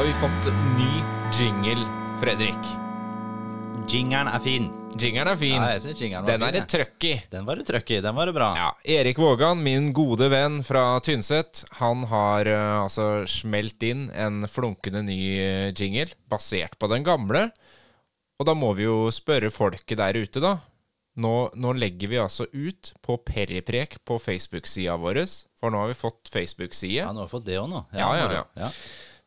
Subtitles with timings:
[0.00, 0.46] har vi fått
[0.78, 1.02] ny
[1.36, 1.82] jingle,
[2.20, 2.68] Fredrik.
[3.88, 4.70] Jingeren er fin.
[4.96, 5.58] Jingeren er fin.
[5.58, 7.10] Ja, jeg synes jingeren var Den er det trøkk i.
[7.28, 7.98] Den var det trøkk i.
[8.00, 8.46] Den var det bra.
[8.56, 14.48] Ja, Erik Vågan, min gode venn fra Tynset, han har uh, altså smelt inn en
[14.48, 17.50] flunkende ny eh, jingle basert på den gamle.
[18.40, 20.54] Og da må vi jo spørre folket der ute, da.
[21.20, 25.26] Nå, nå legger vi altså ut på Periprek på Facebook-sida vår,
[25.60, 27.02] for nå har vi fått Facebook-side.
[27.02, 27.84] Ja, nå har vi fått det òg, nå.
[27.92, 28.48] Ja, ja, ja.
[28.64, 28.72] ja.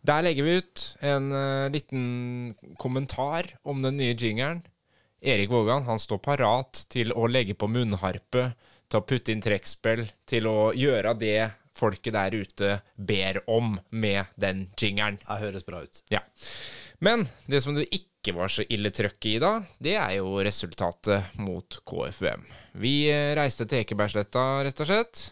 [0.04, 4.62] Der legger vi ut en uh, liten kommentar om den nye jingeren.
[5.24, 8.50] Erik Vågan han står parat til å legge på munnharpe,
[8.92, 11.38] til å putte inn trekkspill, til å gjøre det
[11.74, 15.22] folket der ute ber om med den jingeren.
[15.24, 16.04] Det høres bra ut.
[16.12, 16.22] Ja.
[17.00, 21.34] Men det som det ikke var så ille trøkk i da, det er jo resultatet
[21.40, 22.46] mot KFUM.
[22.84, 25.24] Vi eh, reiste til Ekebergsletta, rett og slett.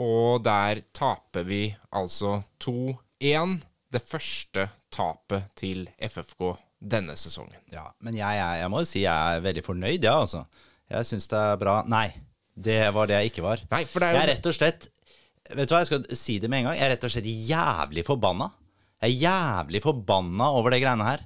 [0.00, 3.58] Og der taper vi altså 2-1.
[3.94, 7.60] Det første tapet til FFK denne sesongen.
[7.72, 10.44] Ja, Men jeg, jeg, jeg må jo si jeg er veldig fornøyd, ja, altså.
[10.92, 11.78] Jeg syns det er bra.
[11.88, 12.08] Nei,
[12.54, 13.62] det var det jeg ikke var.
[13.72, 14.90] Nei, for det er jo Jeg er rett og slett
[15.44, 16.78] Vet du hva, jeg skal si det med en gang.
[16.78, 18.46] Jeg er rett og slett jævlig forbanna.
[19.04, 21.24] Jeg er jævlig forbanna over det greiene her.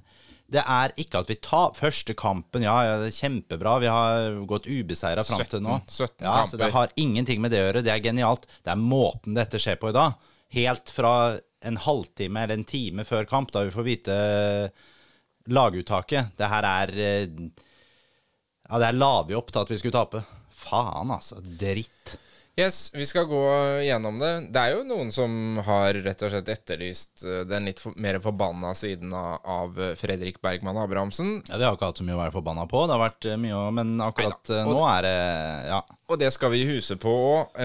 [0.49, 3.77] Det er ikke at vi tar første kampen, ja, ja det er kjempebra.
[3.85, 5.77] Vi har gått ubeseira fram til nå.
[5.87, 7.85] 17 ja, Så det har ingenting med det å gjøre.
[7.87, 8.49] Det er genialt.
[8.65, 10.19] Det er måten dette skjer på i dag.
[10.57, 11.13] Helt fra
[11.67, 14.17] en halvtime eller en time før kamp, da vi får vite
[15.49, 16.35] laguttaket.
[16.39, 17.27] Det her er eh,
[18.69, 20.21] Ja, det her la vi til at vi skulle tape.
[20.53, 21.41] Faen, altså.
[21.41, 22.19] Dritt.
[22.59, 23.43] Yes, vi skal gå
[23.87, 24.31] gjennom det.
[24.51, 28.19] Det er jo noen som har rett og slett etterlyst eh, den litt for, mer
[28.19, 31.37] forbanna siden av, av Fredrik Bergman Abrahamsen.
[31.47, 32.81] Ja, Vi har ikke hatt så mye å være forbanna på.
[32.89, 35.15] Det har vært eh, mye å Men akkurat eh, nå er det
[35.69, 35.79] Ja.
[36.09, 37.59] Og det skal vi huse på òg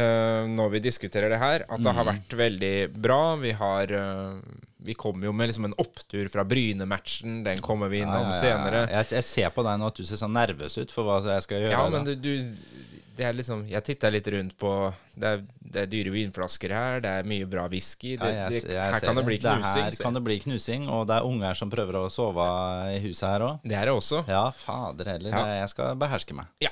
[0.52, 3.22] når vi diskuterer det her, at det har vært veldig bra.
[3.40, 4.36] Vi har uh,
[4.84, 7.40] Vi kommer jo med liksom en opptur fra Bryne-matchen.
[7.48, 8.84] Den kommer vi innom senere.
[8.92, 11.48] Jeg, jeg ser på deg nå at du ser sånn nervøs ut for hva jeg
[11.48, 11.72] skal gjøre.
[11.72, 14.70] Ja, men du, du det er liksom Jeg titta litt rundt på
[15.16, 15.42] Det er,
[15.74, 18.16] det er dyre vinflasker her, det er mye bra whisky.
[18.18, 19.84] Det, Ja, jeg- jeg her kan det bli Det knusing.
[19.84, 22.48] her kan det bli knusing, og det er unger som prøver å sove
[22.96, 23.60] i huset her òg.
[23.64, 24.24] Det er det også.
[24.28, 25.30] Ja, fader heller.
[25.30, 25.46] Ja.
[25.62, 26.48] Jeg skal beherske meg.
[26.62, 26.70] Ja.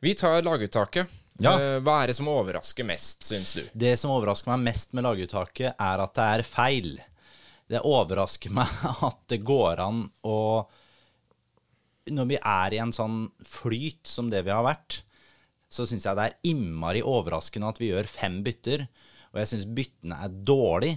[0.00, 1.08] Vi tar laguttaket.
[1.40, 1.54] Ja.
[1.58, 3.62] Eh, Hva er det som overrasker mest, syns du?
[3.74, 6.98] Det som overrasker meg mest med laguttaket, er at det er feil.
[7.68, 8.68] Det overrasker meg
[9.02, 10.66] at det går an å
[12.10, 15.02] Når vi er i en sånn flyt som det vi har vært,
[15.72, 18.84] så syns jeg det er innmari overraskende at vi gjør fem bytter.
[19.32, 20.92] Og jeg syns byttene er dårlig.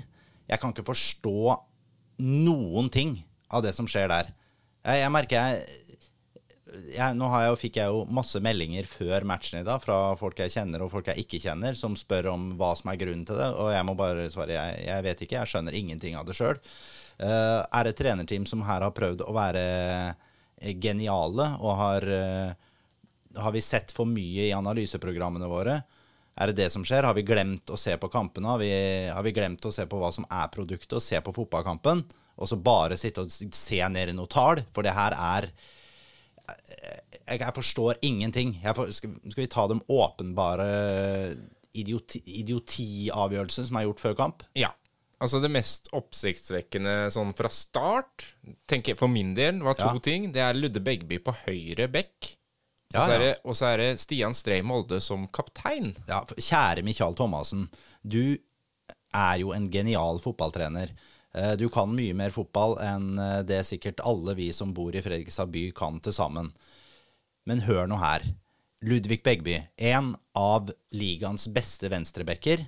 [0.50, 1.56] Jeg kan ikke forstå
[2.26, 3.18] noen ting
[3.56, 4.34] av det som skjer der.
[4.86, 5.86] Jeg, jeg merker jeg
[6.96, 10.54] jeg, nå jeg, fikk jeg jo masse meldinger før matchen i dag fra folk jeg
[10.56, 13.50] kjenner og folk jeg ikke kjenner, som spør om hva som er grunnen til det.
[13.62, 16.60] Og jeg må bare svare jeg, vet ikke, jeg skjønner ingenting av det sjøl.
[17.20, 19.66] er det et trenerteam som her har prøvd å være
[20.62, 22.74] eh, geniale, og har, eh,
[23.38, 25.80] har vi sett for mye i analyseprogrammene våre?
[26.36, 27.06] Er det det som skjer?
[27.08, 28.50] Har vi glemt å se på kampene?
[28.52, 28.72] Har vi,
[29.08, 32.04] har vi glemt å se på hva som er produktet, og se på fotballkampen?
[32.36, 34.60] Og så bare sitte og se ned i noe tall?
[34.76, 35.48] For det her er
[36.46, 38.56] jeg, jeg forstår ingenting.
[38.64, 40.68] Jeg for, skal, skal vi ta de åpenbare
[41.76, 44.44] idioti, idiotiavgjørelsene som er gjort før kamp?
[44.58, 44.74] Ja.
[45.24, 48.34] Altså Det mest oppsiktsvekkende sånn fra start,
[48.68, 50.00] tenker jeg for min del, var to Ja.
[50.04, 50.32] ting.
[50.36, 52.36] Det er Ludde Begby på høyre bekk.
[52.96, 53.20] Og Ja, så ja.
[53.20, 55.96] det- og så er det Stian Strei Molde som kaptein.
[56.08, 57.68] Ja, kjære Michael Thomassen.
[58.08, 58.38] Du
[59.14, 60.92] er jo en genial fotballtrener.
[61.34, 65.02] Eh, Du kan mye mer fotball enn eh, det sikkert alle vi som bor i
[65.02, 66.54] Fredrikstad by kan til sammen.
[67.46, 68.22] Men hør nå her.
[68.82, 72.66] Ludvig Begby, en av ligaens beste venstrebekker.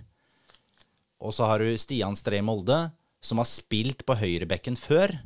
[1.22, 2.92] Og så har du Stian Stree Molde,
[3.22, 5.20] som har spilt på høyrebekken før.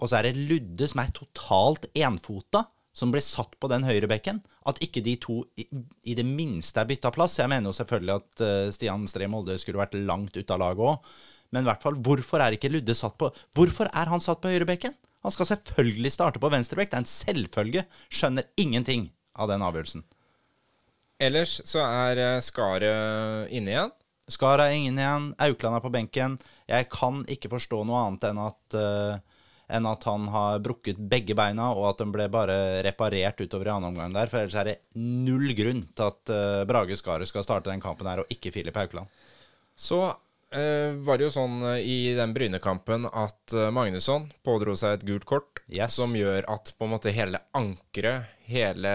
[0.00, 4.40] Og så er det Ludde, som er totalt enfota, som blir satt på den høyrebekken.
[4.70, 5.66] At ikke de to i,
[6.06, 7.40] i det minste er bytta plass.
[7.40, 10.84] Jeg mener jo selvfølgelig at uh, Stian Stree Molde skulle vært langt ute av laget
[10.92, 11.16] òg.
[11.54, 14.50] Men i hvert fall, hvorfor er ikke Ludde satt på Hvorfor er han satt på
[14.50, 14.94] høyrebekken?
[15.24, 16.90] Han skal selvfølgelig starte på venstrebekk.
[16.92, 17.84] Det er en selvfølge.
[18.12, 19.08] Skjønner ingenting
[19.38, 20.04] av den avgjørelsen.
[21.22, 23.94] Ellers så er eh, Skaret inne igjen.
[24.30, 25.30] Skar er ingen igjen.
[25.46, 26.36] Aukland er på benken.
[26.68, 29.33] Jeg kan ikke forstå noe annet enn at, eh,
[29.74, 33.74] enn at han har brukket begge beina, og at de ble bare reparert utover i
[33.74, 34.30] annen omgang der.
[34.32, 38.06] For ellers er det null grunn til at eh, Brage Skaret skal starte den kampen
[38.10, 39.10] her, og ikke Filip Haukeland.
[39.74, 39.98] Så
[40.54, 45.06] eh, var det jo sånn eh, i den Bryne-kampen at eh, Magnusson pådro seg et
[45.08, 45.96] gult kort, Yes.
[45.98, 48.90] som gjør at på en måte hele ankeret, hele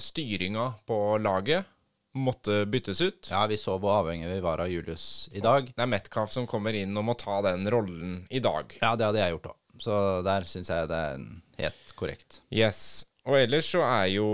[0.00, 1.66] styringa på laget,
[2.14, 3.26] måtte byttes ut.
[3.32, 5.66] Ja, vi så hvor avhengig vi var av Julius i dag.
[5.74, 8.70] Det er Metcalf som kommer inn og må ta den rollen i dag.
[8.78, 9.56] Ja, det hadde jeg gjort òg.
[9.82, 11.24] Så der syns jeg det er
[11.58, 12.42] helt korrekt.
[12.54, 13.04] Yes.
[13.24, 14.28] Og ellers så er jo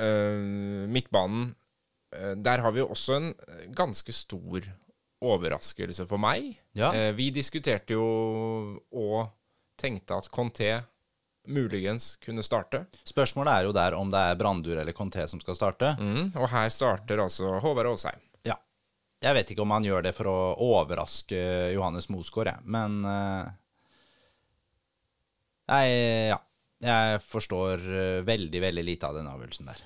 [0.00, 1.54] øh, midtbanen
[2.14, 3.32] øh, Der har vi jo også en
[3.76, 4.66] ganske stor
[5.22, 6.52] overraskelse for meg.
[6.78, 6.92] Ja.
[6.94, 8.04] Eh, vi diskuterte jo
[8.94, 9.30] og
[9.78, 10.76] tenkte at Conté
[11.48, 12.84] muligens kunne starte.
[13.08, 15.94] Spørsmålet er jo der om det er Brandur eller Conté som skal starte.
[15.98, 18.20] Mm, og her starter altså Håvard Aasheim.
[18.46, 18.58] Ja.
[19.24, 20.38] Jeg vet ikke om han gjør det for å
[20.68, 21.40] overraske
[21.74, 22.66] Johannes Mosgaard, jeg.
[22.68, 23.48] Men eh,
[25.68, 25.86] Nei,
[26.32, 26.38] ja.
[26.78, 29.80] Jeg forstår eh, veldig, veldig lite av den avgjørelsen der.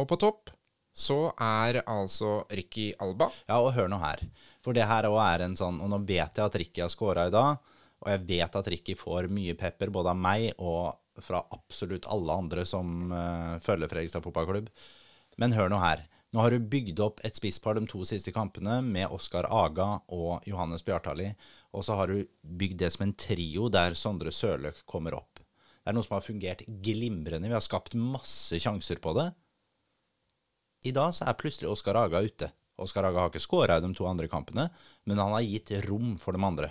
[0.00, 0.50] Og på topp
[0.92, 3.30] så er altså Ricky Alba.
[3.46, 4.24] Ja, og hør nå her.
[4.64, 7.28] For det her òg er en sånn Og nå vet jeg at Ricky har scora
[7.30, 7.62] i dag,
[8.02, 12.34] og jeg vet at Ricky får mye pepper både av meg og fra absolutt alle
[12.34, 14.70] andre som uh, følger Fredrikstad fotballklubb.
[15.40, 16.02] Men hør nå her.
[16.32, 20.46] Nå har du bygd opp et spisspar de to siste kampene med Oskar Aga og
[20.48, 21.28] Johannes Bjartali,
[21.72, 25.40] og så har du bygd det som en trio der Sondre Sørløk kommer opp.
[25.82, 27.48] Det er noe som har fungert glimrende.
[27.48, 29.30] Vi har skapt masse sjanser på det.
[30.86, 32.50] I dag så er plutselig Oskar Aga ute.
[32.82, 34.68] Oskar Aga har ikke skåra i de to andre kampene,
[35.06, 36.70] men han har gitt rom for de andre.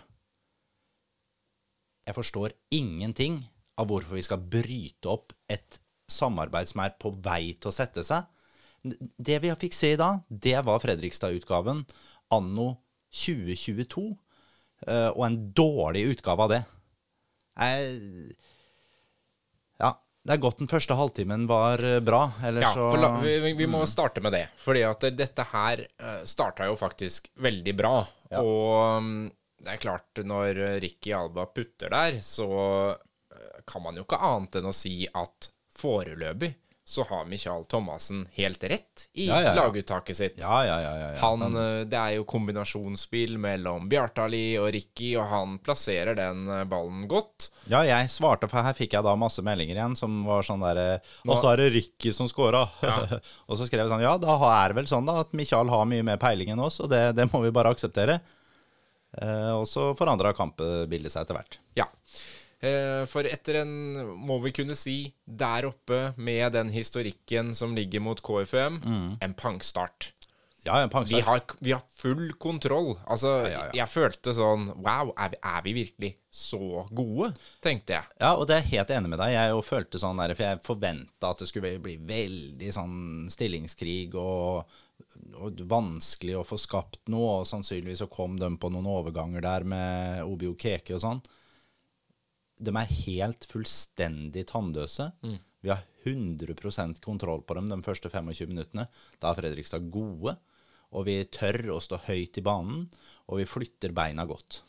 [2.08, 3.42] Jeg forstår ingenting
[3.80, 5.80] av hvorfor vi skal bryte opp et
[6.12, 8.26] samarbeid som er på vei til å sette seg.
[8.82, 11.84] Det vi fikk se i dag, det var Fredrikstad-utgaven
[12.34, 12.68] anno
[13.14, 14.31] 2022, eh,
[14.82, 16.62] og en dårlig utgave av det.
[17.62, 18.32] Jeg
[19.82, 19.92] Ja,
[20.26, 23.84] det er godt den første halvtimen var eh, bra, Ja, så la, vi, vi må
[23.90, 24.48] starte med det.
[24.62, 27.96] Fordi at dette her uh, starta jo faktisk veldig bra.
[28.42, 29.24] Og mm,
[29.62, 32.50] det er klart, når Ricky Alba putter der, så
[32.94, 35.52] eh, kan man jo ikke annet enn å si at
[35.82, 36.54] foreløpig
[36.92, 39.64] så har Michael Thomassen helt rett i Ja, ja, ja.
[39.64, 40.34] laguttaket sitt.
[40.42, 40.92] Ja, ja, ja.
[41.00, 41.20] ja, ja.
[41.22, 46.66] Han, eh, det er jo kombinasjonsspill mellom Bjartali og Ricky, og han plasserer den eh,
[46.68, 47.48] ballen godt.
[47.72, 51.00] Ja, jeg svarte, for her fikk jeg da masse meldinger igjen som var sånn derre
[51.24, 52.66] Og så er det Ricky som scora.
[53.48, 55.88] og så skrev jeg sånn Ja, da er det vel sånn da at Michael har
[55.88, 58.20] mye mer peiling enn oss, og det, det må vi bare akseptere.
[59.16, 61.60] Eh, og så forandra kampbildet seg etter hvert.
[61.80, 61.88] Ja.
[62.62, 63.72] Eh, For etter en,
[64.22, 68.82] må vi kunne si, der oppe med den historikken som ligger mot KFUM,
[69.20, 70.12] en pangstart.
[70.64, 73.00] Ja, en Vi har, vi har full kontroll.
[73.10, 73.62] Altså, ja, ja.
[73.82, 77.32] jeg følte sånn Wow, er vi, er vi virkelig så gode?
[77.66, 78.12] Tenkte jeg.
[78.22, 79.34] Ja, og det er helt enig med deg.
[79.34, 83.02] Jeg jo følte sånn der, for jeg forventa at det skulle bli veldig sånn
[83.34, 84.70] stillingskrig og,
[85.42, 89.66] og vanskelig å få skapt noe, og sannsynligvis så kom de på noen overganger der
[89.66, 91.26] med Obio Keke og sånn.
[92.62, 95.10] De er helt fullstendig tannløse.
[95.62, 98.88] Vi har 100% kontroll på dem de første 25 minuttene.
[99.22, 100.36] Da er Fredrikstad gode,
[100.92, 102.88] og vi tør å stå høyt i banen,
[103.30, 104.64] og vi flytter beina godt.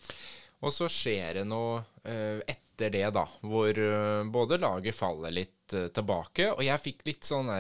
[0.62, 5.74] Og så skjer det noe eh, etter det, da, hvor eh, både laget faller litt
[5.74, 7.50] eh, tilbake, og jeg fikk litt sånn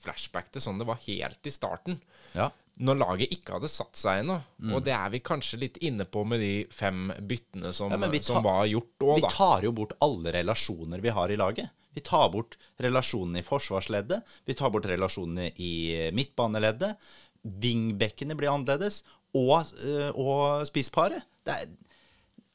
[0.00, 2.00] flashback til sånn det var helt i starten.
[2.34, 2.50] Ja,
[2.82, 4.38] Når laget ikke hadde satt seg ennå.
[4.72, 8.16] Og det er vi kanskje litt inne på med de fem byttene som, Ja, tar,
[8.24, 11.70] som var gjort òg, Vi tar jo bort alle relasjoner vi har i laget.
[11.92, 15.72] Vi tar bort relasjonene i forsvarsleddet, vi tar bort relasjonene i
[16.16, 16.96] midtbaneleddet.
[17.42, 19.02] Wingbackene blir annerledes,
[19.36, 21.26] og, øh, og spissparet.
[21.44, 21.56] Det,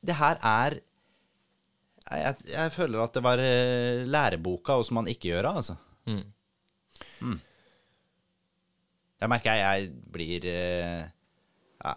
[0.01, 0.79] det her er
[2.07, 5.75] jeg, jeg føler at det var øh, læreboka, og som man ikke gjør av, altså.
[6.07, 7.39] Mm.
[9.17, 11.03] Jeg merker jeg, jeg blir øh,
[11.81, 11.93] ja,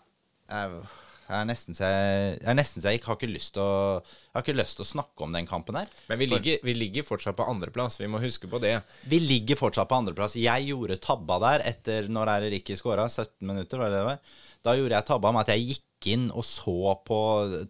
[0.48, 0.82] jeg,
[1.30, 3.74] jeg er nesten så jeg, jeg nesten så jeg ikke har ikke lyst til å
[4.00, 5.92] Jeg har ikke lyst til å snakke om den kampen her.
[6.08, 8.78] Men vi ligger, vi ligger fortsatt på andreplass, vi må huske på det.
[9.10, 10.38] Vi ligger fortsatt på andreplass.
[10.40, 13.06] Jeg gjorde tabba der etter Når Ricky skåra?
[13.08, 14.36] 17 minutter, var det det var?
[14.64, 17.20] Da gjorde jeg tabba med at jeg gikk inn og så på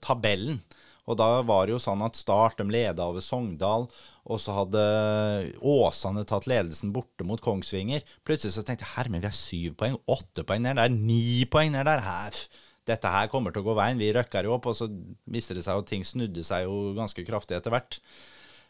[0.02, 0.62] tabellen.
[1.10, 3.88] Og da var det jo sånn at Start de leda over Sogndal,
[4.30, 4.82] og så hadde
[5.66, 8.04] Åsane tatt ledelsen borte mot Kongsvinger.
[8.26, 11.72] Plutselig så tenkte jeg men vi har syv poeng, åtte poeng ned der, ni poeng
[11.74, 12.04] ned der.
[12.06, 12.36] Her,
[12.86, 14.00] dette her kommer til å gå veien.
[14.00, 14.88] Vi røkker jo opp, og så
[15.30, 17.98] viste det seg at ting snudde seg jo ganske kraftig etter hvert.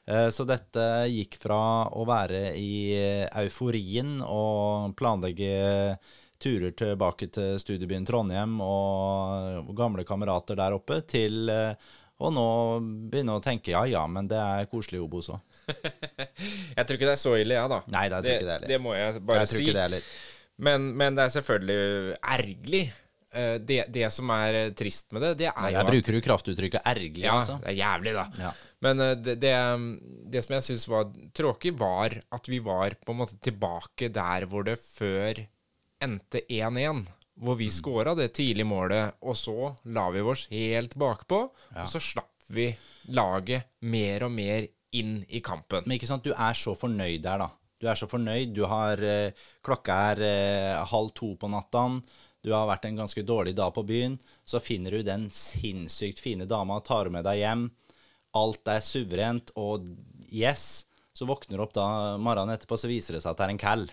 [0.08, 1.60] Eh, Så dette gikk fra
[1.92, 2.96] å være i
[3.44, 5.98] euforien og planlegge
[6.40, 11.52] turer tilbake til studiebyen Trondheim og gamle kamerater der oppe, til
[12.28, 12.44] eh, nå
[13.10, 15.40] begynner jeg å tenke ja ja, men det er koselig i Obos òg.
[15.70, 17.82] Jeg tror ikke det er så ille, jeg, da.
[17.94, 18.66] Nei, det det heller.
[18.68, 19.70] det må jeg bare Jeg si.
[19.72, 20.02] det.
[20.60, 22.82] Men, men det er selvfølgelig ergerlig.
[23.32, 26.22] Eh, Det, det som er eh, trist med det, det er jo Jeg bruker jo
[26.26, 27.60] kraftuttrykket ergerlig, Ja, altså.
[27.62, 28.24] det er jævlig, da.
[28.42, 28.50] Ja.
[28.82, 29.52] Men eh, det, det,
[30.34, 31.06] det som jeg syns var
[31.38, 35.44] tråkig, var at vi var på en måte tilbake der hvor det før
[36.02, 37.04] endte 1-1,
[37.40, 42.02] hvor vi skåra det tidlige målet, og så la vi oss helt bakpå, og så
[42.02, 42.66] slapp vi
[43.14, 44.66] laget mer og mer
[44.98, 45.84] inn i kampen.
[45.86, 47.50] Men ikke sant, du er så fornøyd der, da.
[47.80, 48.52] Du er så fornøyd.
[48.52, 51.86] Du har eh, Klokka er eh, halv to på natta.
[52.44, 54.18] Du har vært en ganske dårlig dag på byen.
[54.44, 57.68] Så finner du den sinnssykt fine dama, og tar med deg hjem.
[58.36, 59.88] Alt er suverent, og
[60.28, 60.84] yes.
[61.16, 61.86] Så våkner du opp da
[62.20, 63.88] morgenen etterpå, så viser det seg at det er en cal.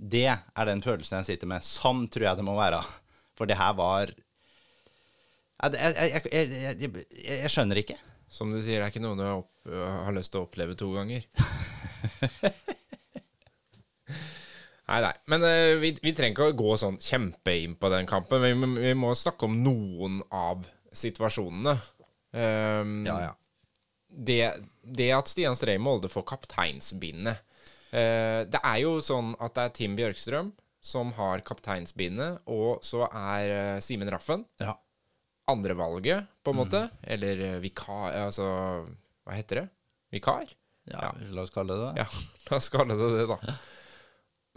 [0.00, 1.64] Det er den følelsen jeg sitter med.
[1.66, 2.80] Sånn tror jeg det må være.
[3.36, 4.12] For det her var
[5.60, 7.98] Jeg, jeg, jeg, jeg, skjønner ikke.
[8.30, 9.52] Som du sier, det er ikke noe du har, opp,
[10.06, 11.26] har lyst til å oppleve to ganger.
[14.88, 15.12] nei, nei.
[15.28, 18.40] Men uh, vi, vi trenger ikke å gå sånn kjempe inn på den kampen.
[18.46, 18.52] Vi,
[18.86, 20.64] vi må snakke om noen av
[20.96, 21.76] situasjonene.
[22.32, 23.32] Um, Ja, ja.
[24.08, 24.42] det,
[24.86, 27.42] det at Stian Strei Molde får kapteinsbindet
[27.92, 33.04] eh, Det er jo sånn at det er Tim Bjørkstrøm som har kapteinsbindet, og så
[33.12, 34.74] er eh, Simen Raffen Ja.
[35.50, 36.80] andrevalget, på en måte.
[37.02, 38.46] Eller eh, vikar Altså,
[39.26, 39.68] hva heter det?
[40.16, 40.48] Vikar?
[40.90, 41.12] ja.
[41.30, 42.02] La oss kalle det det.
[42.02, 42.06] Ja,
[42.50, 43.54] la oss kalle det det, da.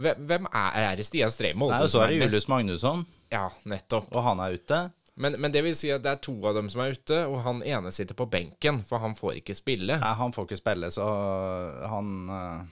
[0.02, 1.70] Hvem, er, er det Stian Streimold?
[1.70, 4.08] Nei, og så er det Julius Magnusson, Ja, nettopp.
[4.10, 4.78] og han er ute.
[5.14, 7.36] Men, men det vil si at det er to av dem som er ute, og
[7.44, 10.00] han ene sitter på benken, for han får ikke spille.
[10.02, 11.04] Nei, han får ikke spille, så
[11.92, 12.64] han eh,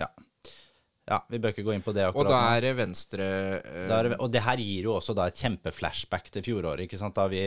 [0.00, 0.08] Ja.
[1.10, 3.24] Ja, vi bør ikke gå inn på det Og da er det venstre
[3.58, 7.00] eh, Da er Og det her gir jo også da et kjempeflashback til fjoråret, ikke
[7.00, 7.16] sant?
[7.18, 7.40] da vi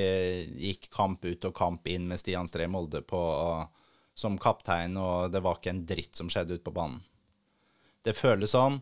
[0.65, 3.21] gikk kamp ut og kamp inn med Stian Stree Molde på,
[4.19, 6.99] som kaptein, og det var ikke en dritt som skjedde ute på banen.
[8.03, 8.81] Det føles sånn.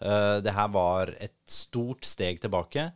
[0.00, 2.88] Uh, det her var et stort steg tilbake.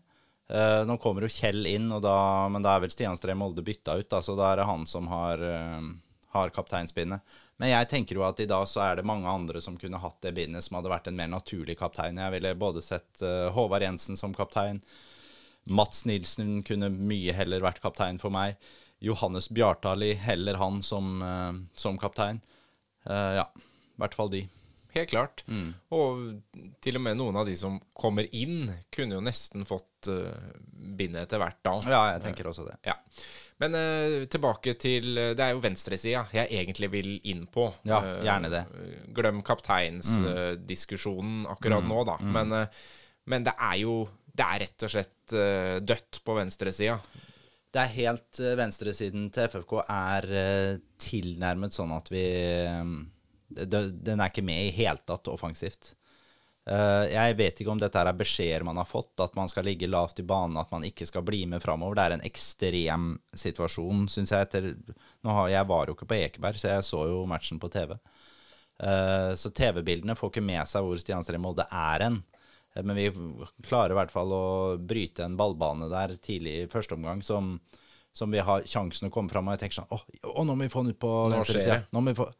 [0.51, 2.17] Uh, nå kommer jo Kjell inn, og da,
[2.53, 4.89] men da er vel Stian Stree Molde bytta ut, da, så da er det han
[4.89, 5.85] som har, uh,
[6.35, 7.39] har kapteinspinnet.
[7.61, 10.17] Men jeg tenker jo at i dag så er det mange andre som kunne hatt
[10.25, 12.17] det bindet, som hadde vært en mer naturlig kaptein.
[12.17, 14.81] Jeg ville både sett eh, Håvard Jensen som kaptein.
[15.69, 18.57] Mats Nilsen kunne mye heller vært kaptein for meg.
[19.05, 22.41] Johannes Bjartali, heller han som, eh, som kaptein.
[23.05, 24.47] Eh, ja, i hvert fall de.
[24.97, 25.45] Helt klart.
[25.47, 25.75] Mm.
[25.95, 26.25] Og
[26.83, 30.33] til og med noen av de som kommer inn, kunne jo nesten fått uh,
[30.73, 31.77] bindet etter hvert da.
[31.87, 32.75] Ja, jeg tenker også det.
[32.89, 32.97] Ja.
[33.61, 37.67] Men uh, tilbake til eh, Det er jo venstresida jeg egentlig vil inn på.
[37.89, 38.63] Ja, Eh, gjerne det.
[39.17, 42.17] glem kapteinsdiskusjonen akkurat nå, da.
[42.25, 42.67] Men, eh,
[43.29, 45.33] men det er jo Det er rett og slett
[45.85, 46.97] dødt på venstresida.
[47.71, 50.27] Det er helt Venstresiden til FFK er
[50.99, 52.25] tilnærmet sånn at vi
[53.51, 55.95] Den er ikke med i hele tatt offensivt.
[56.71, 59.89] Eh, jeg vet ikke om dette er beskjeder man har fått, at man skal ligge
[59.91, 61.97] lavt i banen, at man ikke skal bli med framover.
[61.99, 64.47] Det er en ekstrem situasjon, syns jeg.
[64.47, 64.69] Etter,
[65.27, 67.97] har, jeg var jo ikke på Ekeberg, så jeg så jo matchen på TV.
[68.81, 72.21] Eh, så TV-bildene får ikke med seg hvor Stian Stree Molde er hen.
[72.77, 73.09] Eh, Men vi
[73.67, 74.45] klarer i hvert fall å
[74.79, 77.57] bryte en ballbane der tidlig i første omgang som,
[78.15, 80.71] som vi har sjansen å komme fram og jeg tenker sånn Å, nå må vi
[80.73, 81.81] få den ut på Nå venstre skjer side.
[81.83, 81.91] det.
[81.93, 82.31] Nå må vi få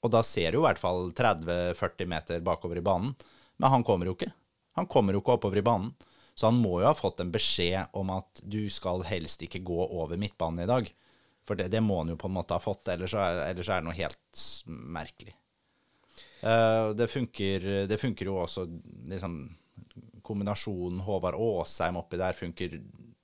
[0.00, 3.12] Og da ser du i hvert fall 30-40 meter bakover i banen.
[3.60, 4.30] Men han kommer jo ikke.
[4.78, 5.92] Han kommer jo ikke oppover i banen.
[6.34, 9.76] Så han må jo ha fått en beskjed om at du skal helst ikke gå
[9.84, 10.88] over midtbanen i dag.
[11.44, 13.82] For det, det må han jo på en måte ha fått, ellers er, ellers er
[13.82, 15.34] det noe helt merkelig.
[16.40, 18.64] Uh, det, funker, det funker jo også
[19.10, 19.34] liksom,
[20.24, 22.78] Kombinasjonen Håvard Aasheim oppi der funker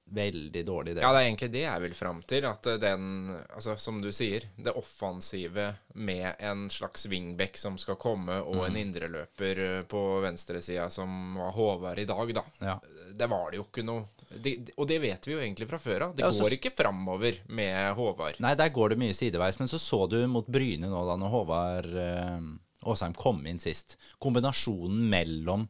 [0.09, 0.95] veldig dårlig.
[0.95, 1.03] Det.
[1.03, 2.45] Ja, det er egentlig det jeg vil fram til.
[2.47, 8.39] At den, altså som du sier, det offensive med en slags wingback som skal komme,
[8.43, 8.67] og Mm.
[8.67, 12.45] en indreløper eh, på venstresida som var Håvard i dag, da.
[12.61, 12.79] Ja.
[13.13, 14.07] Det var det jo ikke noe
[14.43, 16.17] de, Og det vet vi jo egentlig fra før av.
[16.17, 18.41] Det Ja, så- går ikke framover med Håvard.
[18.41, 19.59] Nei, der går det mye sideveis.
[19.59, 23.97] Men så så du mot Bryne nå, da når Håvard eh, kom inn sist.
[24.21, 25.69] Kombinasjonen mellom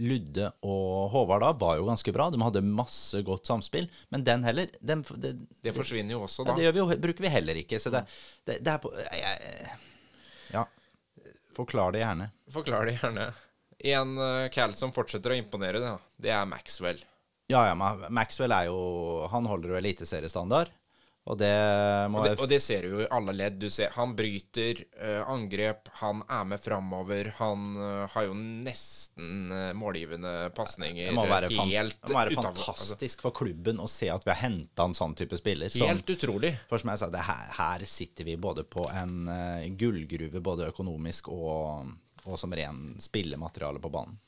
[0.00, 2.30] Ludde og Håvard da var jo ganske bra.
[2.32, 3.90] De hadde masse godt samspill.
[4.14, 6.56] Men den heller den, det, Det forsvinner jo også, ja, da.
[6.56, 7.80] det gjør vi bruker vi heller ikke.
[7.82, 8.04] Så det,
[8.48, 9.72] det, det er på jeg,
[10.54, 10.66] Ja.
[11.52, 12.30] Forklar det gjerne.
[12.52, 13.32] Forklar det gjerne.
[13.92, 17.00] En uh, Cal som fortsetter å imponere, da, det er Maxwell.
[17.50, 17.74] Ja, ja,
[18.08, 20.70] Maxwell er jo Han holder jo eliteseriestandard.
[21.22, 21.52] Og det
[22.10, 23.60] Og det, og det ser du jo i alle ledd.
[23.62, 27.30] Du ser, han bryter uh, angrep, han er med framover.
[27.38, 32.34] Han uh, har jo nesten uh, målgivende pasninger Det må være, helt det må være
[32.34, 35.70] utenfor- altså, fantastisk for klubben å se at vi har henta en sånn type spiller.
[35.70, 36.56] Som, helt utrolig.
[36.70, 39.30] for som jeg sa, det her, her sitter vi både på en
[39.78, 41.94] gullgruve, både økonomisk og,
[42.26, 44.18] og som ren spillemateriale på banen.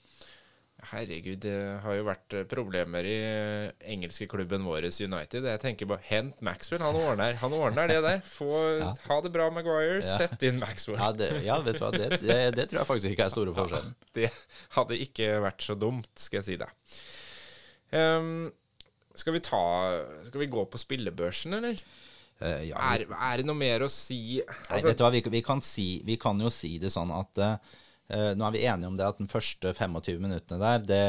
[0.91, 5.47] Herregud, det har jo vært eh, problemer i eh, engelske klubben vår, United.
[5.49, 6.83] Jeg tenker bare hent Maxwell.
[6.85, 8.23] Han ordner, han ordner det der.
[8.27, 8.51] Få,
[9.07, 10.01] Ha det bra, Maguire.
[10.05, 11.01] Sett inn Maxwell.
[11.01, 13.55] Ja, det, ja vet du hva, det, det, det tror jeg faktisk ikke er store
[13.57, 13.95] forskjellen.
[14.17, 14.31] Det
[14.77, 16.71] hadde ikke vært så dumt, skal jeg si det.
[17.95, 18.51] Um,
[19.15, 19.63] skal vi ta
[20.27, 21.79] Skal vi gå på spillebørsen, eller?
[22.43, 25.23] Uh, ja, Er, er det noe mer å si Nei, altså, vet du hva, vi,
[25.31, 27.75] vi, kan si, vi kan jo si det sånn at eh,
[28.09, 31.05] Nå er vi enige om det at den første 25 minuttene der, det,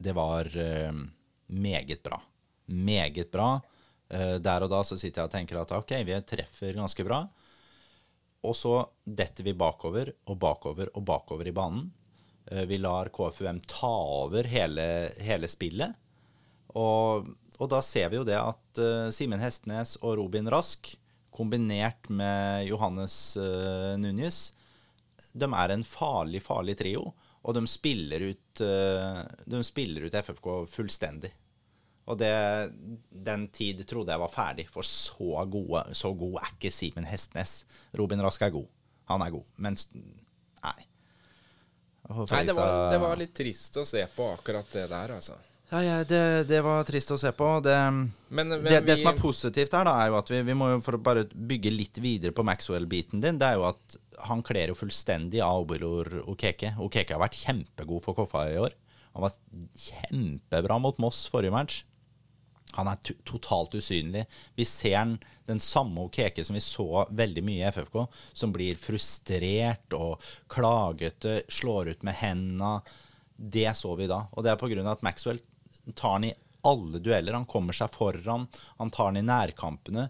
[0.00, 0.92] det var eh,
[1.46, 2.20] meget bra.
[2.66, 3.60] Meget bra.
[4.08, 7.24] Eh, der og da så sitter jeg og tenker at ok, vi treffer ganske bra.
[8.40, 11.90] Og så detter vi bakover og bakover og bakover i banen.
[12.46, 13.92] Eh, vi lar KFUM ta
[14.24, 14.86] over hele,
[15.20, 15.92] hele spillet.
[16.72, 17.28] Og,
[17.58, 18.80] og da ser vi jo det at
[19.12, 20.94] Simen Hestnes og Robin Rask,
[21.34, 24.52] kombinert med Johannes uh, Núñez,
[25.32, 27.10] de er en farlig, farlig trio.
[27.40, 31.32] Og de spiller ut, uh, de spiller ut FFK fullstendig.
[32.10, 32.32] Og det,
[33.10, 37.60] den tid trodde jeg var ferdig, for så, gode, så god er ikke Simen Hestnes.
[37.96, 38.66] Robin Rask er god.
[39.12, 39.52] Han er god.
[39.62, 39.78] Men
[40.64, 40.80] nei.
[42.10, 45.36] Nei, det var, det var litt trist å se på akkurat det der, altså.
[45.70, 47.48] Ja, ja det, det var trist å se på.
[47.62, 50.40] Det, Men, men det, det vi- som er positivt her, da, er jo at vi,
[50.46, 53.68] vi må jo for å bare bygge litt videre på Maxwell-biten din, det er jo
[53.70, 56.74] at han kler jo fullstendig av Obilor Okeke.
[56.82, 58.74] Okeke har vært kjempegod for Koffa i år.
[59.14, 59.38] Han var
[59.78, 61.80] kjempebra mot Moss forrige match.
[62.76, 64.26] Han er to totalt usynlig.
[64.58, 65.14] Vi ser den,
[65.48, 68.04] den samme Okeke som vi så veldig mye i FFK,
[68.36, 70.22] som blir frustrert og
[70.52, 72.76] klagete, slår ut med henda.
[73.34, 74.26] Det så vi da.
[74.36, 75.40] Og det er av at Maxwell
[75.96, 76.34] tar han i
[76.66, 77.36] alle dueller.
[77.36, 78.46] Han kommer seg foran,
[78.78, 80.08] han tar han i nærkampene.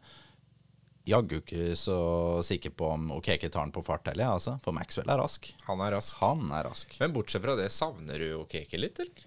[1.08, 1.98] Jaggu ikke så
[2.44, 4.58] sikker på om Okeke tar han på fart heller, altså.
[4.64, 5.48] For Maxwell er rask.
[5.66, 6.18] Han er rask.
[6.20, 6.94] Han er rask.
[7.00, 9.26] Men bortsett fra det, savner du Okeke litt, eller?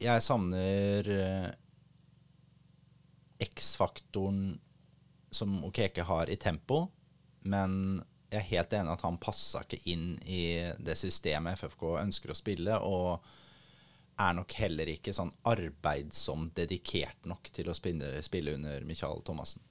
[0.00, 1.50] jeg savner eh,
[3.40, 4.58] X-faktoren
[5.30, 6.86] som Okeke har i tempo,
[7.46, 8.00] men
[8.30, 10.42] jeg er helt enig at han passa ikke inn i
[10.80, 13.20] det systemet FFK ønsker å spille, og
[14.20, 19.62] er nok heller ikke sånn arbeidsom dedikert nok til å spille, spille under Michael Thomassen.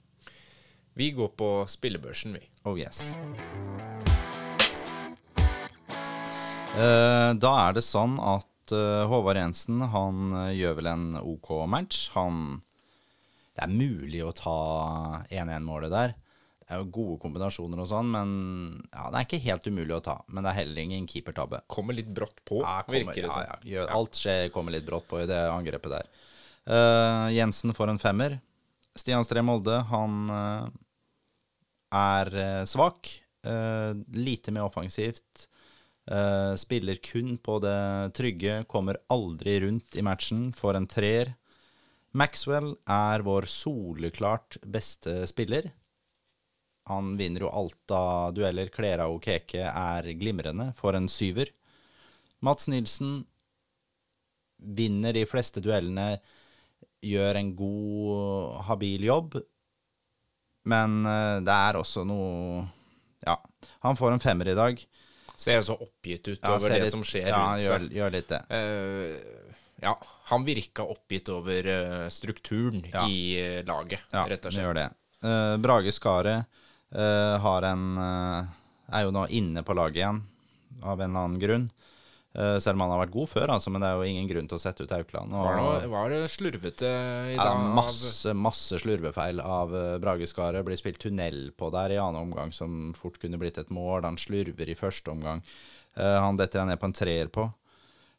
[0.98, 2.42] Vi går på spillebørsen, vi.
[2.66, 3.12] Oh yes.
[6.70, 11.52] Eh, da er det sånn at eh, Håvard Jensen han eh, gjør vel en OK
[11.70, 12.08] match.
[12.16, 12.60] Han
[13.54, 14.58] Det er mulig å ta
[15.30, 16.14] 1-1-målet der.
[16.70, 18.32] Er jo gode kombinasjoner og sånn, men
[18.92, 20.20] ja, det er ikke helt umulig å ta.
[20.30, 21.64] Men det er heller ingen keepertabbe.
[21.70, 23.42] Kommer litt brått på, Ja, kommer, virker det som.
[23.42, 26.12] ja, ja, alt skjer, kommer litt brått på i det angrepet der.
[26.70, 28.38] Uh, Jensen får en femmer.
[28.94, 30.70] Stian Stree Molde, han uh,
[31.96, 33.10] er eh, svak.
[33.46, 35.48] Uh, lite mer offensivt.
[36.58, 41.34] spiller kun på det trygge, kommer aldri rundt i matchen, får en treer.
[42.10, 45.70] Maxwell er vår soleklart beste spiller.
[46.90, 48.68] Han vinner jo alt av dueller.
[48.74, 51.52] Klera og Keke er glimrende, For en syver.
[52.42, 53.20] Mats Nilsen
[54.60, 56.18] vinner de fleste duellene,
[57.04, 59.38] gjør en god, habil jobb.
[60.68, 62.66] Men eh, det er også noe
[63.24, 63.38] Ja,
[63.84, 64.80] han får en femmer i dag.
[65.40, 67.94] Ser jo så oppgitt ut Ja, over det litt- som skjer ja, rundt gjør, seg.
[67.96, 68.40] gjør litt det.
[68.52, 69.94] Uh, ja,
[70.32, 73.06] han virka oppgitt over eh, strukturen Ja.
[73.08, 74.66] i laget, rett og slett.
[74.66, 74.88] gjør det.
[75.24, 76.59] Uh, Brage Skaret
[77.44, 78.56] har en eh,
[78.98, 80.22] er jo nå inne på laget igjen,
[80.82, 81.68] av en eller annen grunn.
[82.34, 84.46] Eh, selv om han har vært god før, altså, men det er jo ingen grunn
[84.50, 85.32] til å sette ut Aukland.
[85.34, 86.90] Og, Var, det, var det slurvete
[87.32, 87.46] i dag?
[87.46, 90.30] av- masse, masse slurvefeil av uh, Brage
[90.62, 94.04] Blir spilt tunnel på der i annen omgang, som fort kunne blitt et mål.
[94.06, 95.42] Han slurver i første omgang.
[95.96, 97.48] Eh, han detter jeg ned på en treer på.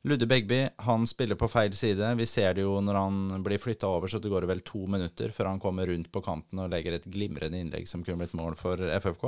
[0.04, 2.08] Ludde Begby han spiller på feil side.
[2.18, 5.30] Vi ser det jo når han blir flytta over, så det går vel to minutter
[5.36, 8.58] før han kommer rundt på kanten og legger et glimrende innlegg som kunne blitt mål
[8.58, 9.28] for FFK.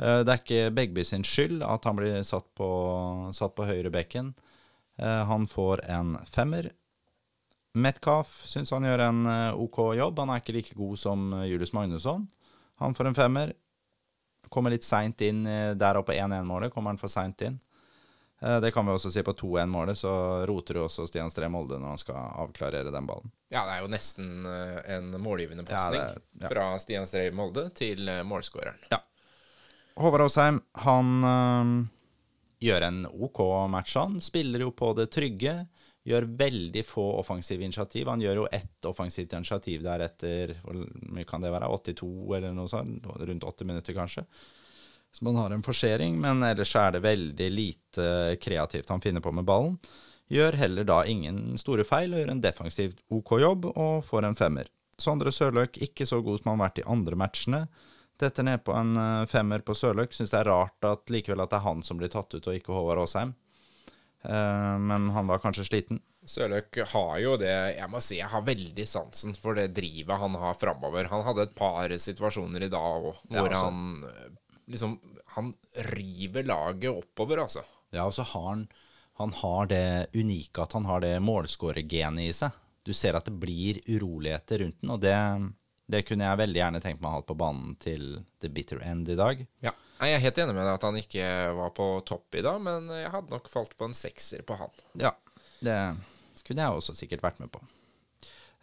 [0.00, 2.70] Eh, Det er ikke Begby sin skyld at han blir satt på,
[3.36, 4.32] satt på høyre bekken.
[4.98, 6.70] Eh, Han får en femmer.
[7.74, 10.18] Metcalf syns han gjør en eh, OK jobb.
[10.18, 12.24] Han er ikke like god som Julius Magnusson.
[12.80, 13.52] Han får en femmer.
[14.48, 16.72] Kommer litt seint inn der oppe 1-1-målet.
[16.72, 17.60] Kommer han for seint inn.
[18.42, 20.12] Eh, Det kan vi også si på 2-1-målet, så
[20.48, 23.32] roter jo også Stian Stree Molde når han skal avklarere den ballen.
[23.52, 26.50] Ja, det er jo nesten eh, en målgivende pasning ja, ja.
[26.52, 28.80] fra Stian Stree Molde til målskåreren.
[28.92, 29.02] Ja.
[30.00, 31.74] Håvard Aasheim, han øh,
[32.64, 34.20] gjør en OK match, han.
[34.24, 35.58] Spiller jo på det trygge.
[36.08, 38.08] Gjør veldig få offensive initiativ.
[38.08, 40.80] Han gjør jo ett offensivt initiativ der etter hvor
[41.12, 44.24] mye kan det være, 82 eller noe sånt, rundt 80 minutter kanskje.
[45.12, 49.32] Så man har en forsering, men ellers er det veldig lite kreativt han finner på
[49.34, 49.78] med ballen.
[50.30, 54.38] gjør heller da ingen store feil og gjør en defensivt OK jobb og får en
[54.38, 54.68] femmer.
[55.00, 57.64] Sondre Sørløk ikke så god som han har vært i andre matchene.
[58.20, 60.12] Detter ned på en eh, femmer på Sørløk.
[60.14, 62.54] Syns det er rart at likevel at det er han som blir tatt ut, og
[62.58, 63.32] ikke Håvard Aasheim.
[64.22, 66.02] Eh, men han var kanskje sliten.
[66.28, 70.36] Sørløk har jo det Jeg må si jeg har veldig sansen for det drivet han
[70.36, 71.08] har framover.
[71.10, 73.64] Han hadde et par situasjoner i dag òg hvor Ja, altså.
[73.64, 74.36] han
[74.70, 74.98] liksom
[75.36, 77.62] Han river laget oppover, altså.
[77.94, 78.64] Ja, og så har han,
[79.18, 82.56] han har det unike at han har det målskårergenet i seg.
[82.86, 85.14] Du ser at det blir uroligheter rundt den, og det,
[85.90, 88.06] det kunne jeg veldig gjerne tenkt meg å ha på banen til
[88.42, 89.44] the bitter end i dag.
[89.62, 89.74] Ja.
[90.00, 91.26] Jeg er helt enig med deg at han ikke
[91.58, 94.72] var på topp i dag, men jeg hadde nok falt på en sekser på han.
[94.96, 95.12] Ja,
[95.60, 95.76] det
[96.46, 97.60] kunne jeg også sikkert vært med på.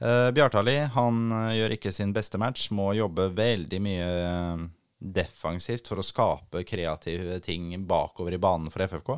[0.02, 4.66] Uh, Bjartali han eh, gjør ikke sin beste match, må jobbe veldig mye eh,
[4.98, 9.18] defensivt for å skape kreative ting bakover i banen for FFK.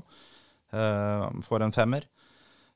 [0.73, 2.07] Uh, får en femmer.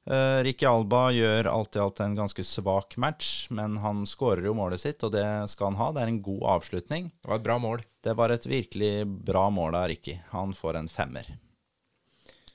[0.04, 4.56] Uh, Ricky Alba gjør alt i alt en ganske svak match, men han skårer jo
[4.58, 5.92] målet sitt, og det skal han ha.
[5.96, 7.10] Det er en god avslutning.
[7.22, 7.86] Det var et bra mål.
[8.04, 10.18] Det var et virkelig bra mål av Ricky.
[10.34, 11.32] Han får en femmer.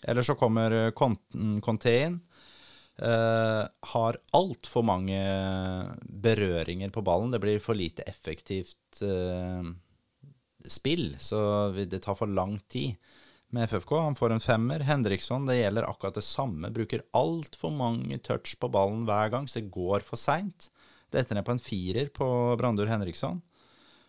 [0.03, 2.21] Eller så kommer eh, Conte inn.
[2.99, 5.19] Uh, har altfor mange
[6.03, 7.31] berøringer på ballen.
[7.31, 9.69] Det blir for lite effektivt eh,
[10.73, 11.41] spill, så
[11.77, 12.97] det tar for lang tid
[13.55, 13.95] med FFK.
[13.97, 14.85] Han får en femmer.
[14.85, 16.71] Henriksson, det gjelder akkurat det samme.
[16.75, 20.71] Bruker altfor mange touch på ballen hver gang, så det går for seint.
[21.13, 22.29] Detter ned på en firer på
[22.61, 23.41] Brandur Henriksson.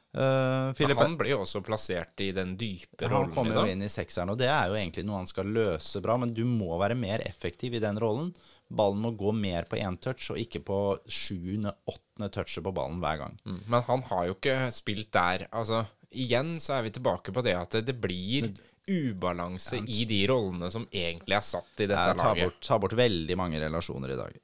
[0.10, 4.32] Uh, han blir jo også plassert i den dype han kommer jo inn i sekseren,
[4.34, 7.22] og det er jo egentlig noe han skal løse bra, men du må være mer
[7.28, 8.32] effektiv i den rollen.
[8.74, 12.98] Ballen må gå mer på én touch, og ikke på sjuende, åttende touchet på ballen
[13.04, 13.38] hver gang.
[13.46, 13.62] Mm.
[13.68, 15.46] Men han har jo ikke spilt der.
[15.54, 18.50] Altså, igjen så er vi tilbake på det at det, blir
[18.90, 22.50] ubalanse i de rollene som egentlig er satt i dette Jeg tar laget.
[22.50, 24.38] bort, tar bort veldig mange relasjoner i dag.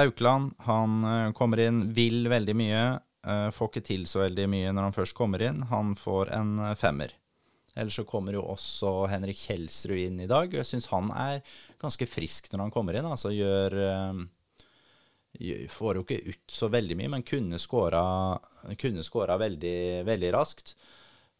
[0.00, 2.84] Aukland, han eh, kommer inn, vil veldig mye,
[3.26, 5.64] eh, får ikke til så veldig mye når han først kommer inn.
[5.72, 7.12] Han får en eh, femmer.
[7.76, 10.52] Ellers så kommer jo også Henrik Kjelsrud inn i dag.
[10.54, 11.42] Jeg syns han er
[11.80, 13.08] ganske frisk når han kommer inn.
[13.08, 13.76] Altså gjør
[15.70, 20.74] Får jo ikke ut så veldig mye, men kunne skåra veldig, veldig raskt.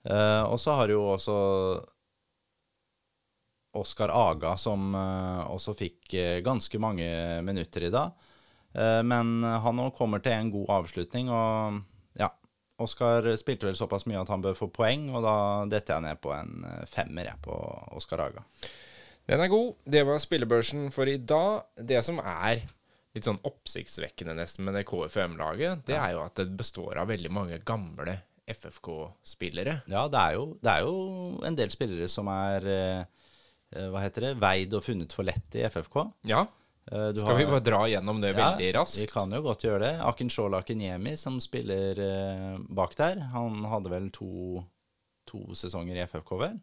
[0.05, 1.37] Eh, og så har jo også
[3.73, 7.07] Oskar Aga, som eh, også fikk eh, ganske mange
[7.47, 8.17] minutter i dag.
[8.75, 11.81] Eh, men han nå kommer til en god avslutning, og
[12.19, 12.33] ja.
[12.81, 15.37] Oskar spilte vel såpass mye at han bør få poeng, og da
[15.71, 17.57] detter jeg ned på en femmer jeg på
[17.99, 18.45] Oskar Aga.
[19.31, 19.75] Den er god.
[19.85, 21.69] Det var spillebørsen for i dag.
[21.77, 22.65] Det som er
[23.15, 27.31] litt sånn oppsiktsvekkende nesten med det KFM-laget, det er jo at det består av veldig
[27.35, 28.17] mange gamle
[28.55, 29.81] FFK-spillere.
[29.91, 30.95] Ja, det er, jo, det er jo
[31.47, 35.65] en del spillere som er eh, hva heter det, veid og funnet for lett i
[35.71, 36.03] FFK.
[36.31, 36.45] Ja.
[36.91, 39.01] Eh, du Skal vi bare dra gjennom det veldig Ja, raskt?
[39.03, 39.95] Vi kan jo godt gjøre det.
[40.07, 44.63] Akinshola Akinyemi, som spiller eh, bak der, han hadde vel to,
[45.31, 46.61] to sesonger i FFK, vel.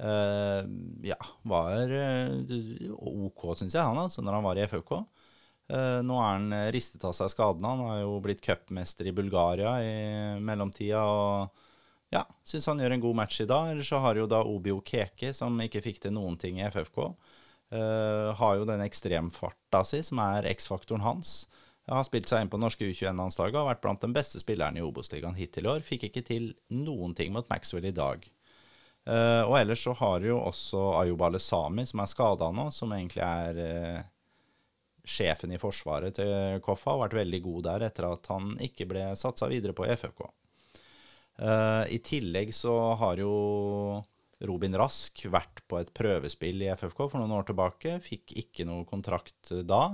[0.00, 0.64] Uh,
[1.04, 1.90] ja, var
[2.96, 4.94] OK, syns jeg, han altså, når han var i FFK.
[5.70, 7.70] Eh, nå er han eh, ristet av seg skadene.
[7.74, 9.94] Han har jo blitt cupmester i Bulgaria i
[10.42, 11.04] mellomtida.
[11.06, 11.68] og
[12.10, 13.70] ja, syns han gjør en god match i dag.
[13.70, 16.98] Eller så har jo da Obio Keke, som ikke fikk til noen ting i FFK.
[17.70, 21.44] uh, har jo den ekstremfarta si, som er X-faktoren hans.
[21.86, 24.82] Har spilt seg inn på norske U21-landslaget og har vært blant den beste spilleren i
[24.82, 25.86] Obos-ligaen hittil i år.
[25.86, 28.26] Fikk ikke til noen ting mot Maxwell i dag.
[29.06, 33.22] Uh, og ellers så har jo også Ayub Alesami, som er skada nå, som egentlig
[33.24, 34.02] er eh,
[35.10, 39.08] sjefen i forsvaret til Koffa, har vært veldig god der etter at han ikke ble
[39.18, 40.22] satsa videre på i FFK.
[41.40, 43.34] Uh, I tillegg så har jo
[44.46, 47.98] Robin Rask vært på et prøvespill i FFK for noen år tilbake.
[48.04, 49.84] Fikk ikke noe kontrakt da,